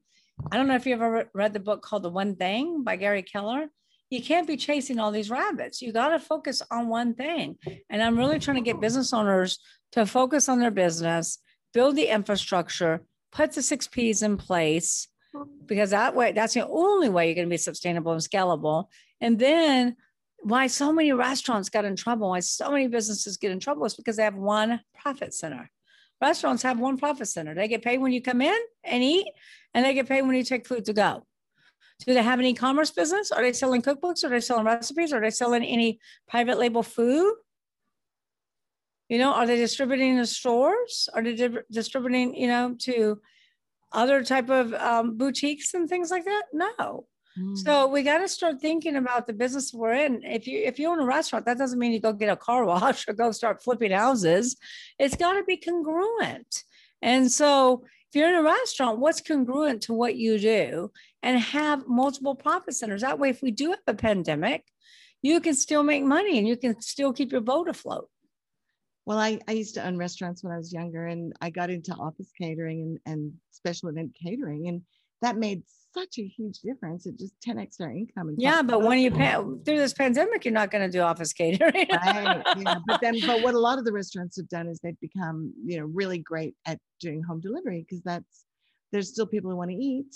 I 0.49 0.57
don't 0.57 0.67
know 0.67 0.75
if 0.75 0.85
you 0.85 0.93
ever 0.93 1.29
read 1.33 1.53
the 1.53 1.59
book 1.59 1.81
called 1.81 2.03
The 2.03 2.09
One 2.09 2.35
Thing 2.35 2.83
by 2.83 2.95
Gary 2.95 3.21
Keller. 3.21 3.67
You 4.09 4.21
can't 4.21 4.47
be 4.47 4.57
chasing 4.57 4.99
all 4.99 5.11
these 5.11 5.29
rabbits. 5.29 5.81
You 5.81 5.93
got 5.93 6.09
to 6.09 6.19
focus 6.19 6.61
on 6.71 6.89
one 6.89 7.13
thing. 7.13 7.57
And 7.89 8.01
I'm 8.01 8.17
really 8.17 8.39
trying 8.39 8.57
to 8.57 8.61
get 8.61 8.81
business 8.81 9.13
owners 9.13 9.59
to 9.93 10.05
focus 10.05 10.49
on 10.49 10.59
their 10.59 10.71
business, 10.71 11.39
build 11.73 11.95
the 11.95 12.07
infrastructure, 12.07 13.03
put 13.31 13.53
the 13.53 13.61
six 13.61 13.87
P's 13.87 14.21
in 14.21 14.37
place, 14.37 15.07
because 15.65 15.91
that 15.91 16.15
way, 16.15 16.31
that's 16.33 16.53
the 16.53 16.67
only 16.67 17.09
way 17.09 17.27
you're 17.27 17.35
going 17.35 17.47
to 17.47 17.53
be 17.53 17.57
sustainable 17.57 18.11
and 18.11 18.21
scalable. 18.21 18.85
And 19.21 19.39
then 19.39 19.95
why 20.39 20.67
so 20.67 20.91
many 20.91 21.13
restaurants 21.13 21.69
got 21.69 21.85
in 21.85 21.95
trouble, 21.95 22.29
why 22.29 22.39
so 22.41 22.71
many 22.71 22.87
businesses 22.87 23.37
get 23.37 23.51
in 23.51 23.59
trouble 23.59 23.85
is 23.85 23.93
because 23.93 24.17
they 24.17 24.23
have 24.23 24.35
one 24.35 24.81
profit 24.93 25.33
center. 25.33 25.69
Restaurants 26.21 26.63
have 26.63 26.79
one 26.79 26.97
profit 26.97 27.27
center. 27.27 27.55
They 27.55 27.67
get 27.67 27.81
paid 27.81 27.99
when 27.99 28.11
you 28.11 28.21
come 28.21 28.41
in 28.41 28.57
and 28.83 29.03
eat, 29.03 29.27
and 29.73 29.83
they 29.83 29.93
get 29.93 30.07
paid 30.07 30.21
when 30.21 30.35
you 30.35 30.43
take 30.43 30.67
food 30.67 30.85
to 30.85 30.93
go. 30.93 31.25
Do 32.05 32.13
they 32.13 32.23
have 32.23 32.39
an 32.39 32.45
e-commerce 32.45 32.91
business? 32.91 33.31
Are 33.31 33.41
they 33.41 33.53
selling 33.53 33.81
cookbooks? 33.81 34.23
Are 34.23 34.29
they 34.29 34.39
selling 34.39 34.65
recipes? 34.65 35.13
Are 35.13 35.21
they 35.21 35.29
selling 35.29 35.63
any 35.63 35.99
private 36.27 36.57
label 36.57 36.83
food? 36.83 37.33
You 39.09 39.17
know, 39.17 39.33
are 39.33 39.45
they 39.45 39.57
distributing 39.57 40.17
in 40.17 40.25
stores? 40.25 41.09
Are 41.13 41.21
they 41.21 41.35
di- 41.35 41.59
distributing, 41.69 42.35
you 42.35 42.47
know, 42.47 42.75
to 42.79 43.19
other 43.91 44.23
type 44.23 44.49
of 44.49 44.73
um, 44.73 45.17
boutiques 45.17 45.73
and 45.73 45.87
things 45.89 46.09
like 46.09 46.25
that? 46.25 46.43
No. 46.53 47.07
Mm. 47.39 47.57
So 47.57 47.87
we 47.87 48.03
got 48.03 48.19
to 48.19 48.27
start 48.27 48.59
thinking 48.59 48.95
about 48.95 49.27
the 49.27 49.33
business 49.33 49.73
we're 49.73 49.93
in. 49.93 50.23
If 50.23 50.47
you 50.47 50.59
if 50.59 50.79
you 50.79 50.89
own 50.89 50.99
a 50.99 51.05
restaurant, 51.05 51.45
that 51.45 51.57
doesn't 51.57 51.79
mean 51.79 51.91
you 51.91 51.99
go 51.99 52.13
get 52.13 52.29
a 52.29 52.35
car 52.35 52.65
wash 52.71 53.07
or 53.07 53.13
go 53.13 53.31
start 53.31 53.63
flipping 53.63 53.91
houses. 53.91 54.57
It's 54.99 55.15
got 55.15 55.33
to 55.33 55.43
be 55.43 55.57
congruent. 55.57 56.63
And 57.01 57.31
so 57.31 57.83
if 58.09 58.15
you're 58.15 58.29
in 58.29 58.35
a 58.35 58.43
restaurant, 58.43 58.99
what's 58.99 59.21
congruent 59.21 59.83
to 59.83 59.93
what 59.93 60.15
you 60.15 60.37
do 60.37 60.91
and 61.23 61.39
have 61.39 61.87
multiple 61.87 62.35
profit 62.35 62.75
centers? 62.75 63.01
That 63.01 63.19
way, 63.19 63.29
if 63.29 63.41
we 63.41 63.51
do 63.51 63.69
have 63.69 63.79
a 63.87 63.93
pandemic, 63.93 64.65
you 65.21 65.39
can 65.39 65.53
still 65.53 65.83
make 65.83 66.03
money 66.03 66.37
and 66.37 66.47
you 66.47 66.57
can 66.57 66.81
still 66.81 67.13
keep 67.13 67.31
your 67.31 67.41
boat 67.41 67.69
afloat. 67.69 68.09
Well, 69.05 69.17
I, 69.17 69.39
I 69.47 69.53
used 69.53 69.75
to 69.75 69.85
own 69.85 69.97
restaurants 69.97 70.43
when 70.43 70.53
I 70.53 70.57
was 70.57 70.73
younger 70.73 71.07
and 71.07 71.33
I 71.41 71.49
got 71.49 71.69
into 71.69 71.93
office 71.93 72.31
catering 72.39 72.81
and, 72.81 72.99
and 73.05 73.33
special 73.51 73.89
event 73.89 74.15
catering. 74.21 74.67
And 74.67 74.81
that 75.21 75.37
made 75.37 75.63
such 75.93 76.17
a 76.17 76.25
huge 76.25 76.59
difference. 76.59 77.05
It 77.05 77.17
just 77.17 77.33
10x 77.45 77.81
our 77.81 77.91
income. 77.91 78.35
yeah, 78.37 78.61
but 78.61 78.81
when 78.81 78.99
you 78.99 79.11
pay 79.11 79.33
through 79.33 79.77
this 79.77 79.93
pandemic, 79.93 80.45
you're 80.45 80.53
not 80.53 80.71
going 80.71 80.89
to 80.89 80.91
do 80.91 81.01
office 81.01 81.33
catering. 81.41 81.87
right. 81.91 82.43
Yeah. 82.57 82.75
But 82.87 83.01
then, 83.01 83.15
but 83.25 83.41
what 83.41 83.53
a 83.53 83.59
lot 83.59 83.77
of 83.77 83.85
the 83.85 83.91
restaurants 83.91 84.37
have 84.37 84.49
done 84.49 84.67
is 84.67 84.79
they've 84.79 84.99
become, 84.99 85.53
you 85.65 85.79
know, 85.79 85.85
really 85.85 86.19
great 86.19 86.55
at 86.65 86.79
doing 86.99 87.21
home 87.23 87.39
delivery 87.39 87.85
because 87.87 88.01
that's, 88.03 88.45
there's 88.91 89.09
still 89.09 89.25
people 89.25 89.49
who 89.49 89.57
want 89.57 89.71
to 89.71 89.77
eat. 89.77 90.15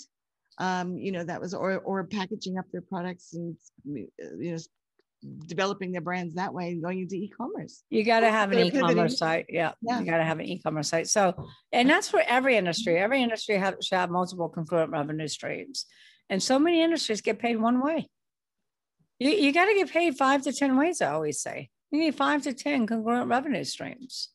Um, 0.58 0.96
you 0.96 1.12
know, 1.12 1.22
that 1.24 1.40
was, 1.40 1.52
or, 1.52 1.78
or 1.78 2.04
packaging 2.04 2.58
up 2.58 2.64
their 2.72 2.80
products 2.82 3.34
and, 3.34 3.56
you 3.84 4.08
know, 4.18 4.56
developing 5.46 5.92
their 5.92 6.00
brands 6.00 6.34
that 6.34 6.52
way 6.52 6.70
and 6.70 6.82
going 6.82 7.00
into 7.00 7.14
e-commerce. 7.14 7.82
You 7.90 8.04
got 8.04 8.20
to 8.20 8.30
have 8.30 8.52
an 8.52 8.58
e-commerce 8.58 9.18
site. 9.18 9.46
Yeah, 9.48 9.72
yeah. 9.82 10.00
you 10.00 10.06
got 10.06 10.18
to 10.18 10.24
have 10.24 10.38
an 10.38 10.46
e-commerce 10.46 10.88
site. 10.88 11.08
So, 11.08 11.48
and 11.72 11.88
that's 11.88 12.08
for 12.08 12.22
every 12.26 12.56
industry. 12.56 12.98
Every 12.98 13.22
industry 13.22 13.56
have, 13.56 13.76
should 13.82 13.96
have 13.96 14.10
multiple 14.10 14.48
concurrent 14.48 14.90
revenue 14.90 15.28
streams. 15.28 15.86
And 16.28 16.42
so 16.42 16.58
many 16.58 16.82
industries 16.82 17.20
get 17.20 17.38
paid 17.38 17.60
one 17.60 17.82
way. 17.82 18.08
You, 19.18 19.30
you 19.30 19.52
got 19.52 19.66
to 19.66 19.74
get 19.74 19.90
paid 19.90 20.16
five 20.16 20.42
to 20.42 20.52
10 20.52 20.76
ways, 20.76 21.00
I 21.00 21.12
always 21.12 21.40
say. 21.40 21.70
You 21.90 22.00
need 22.00 22.14
five 22.14 22.42
to 22.42 22.52
10 22.52 22.86
congruent 22.86 23.28
revenue 23.28 23.64
streams. 23.64 24.30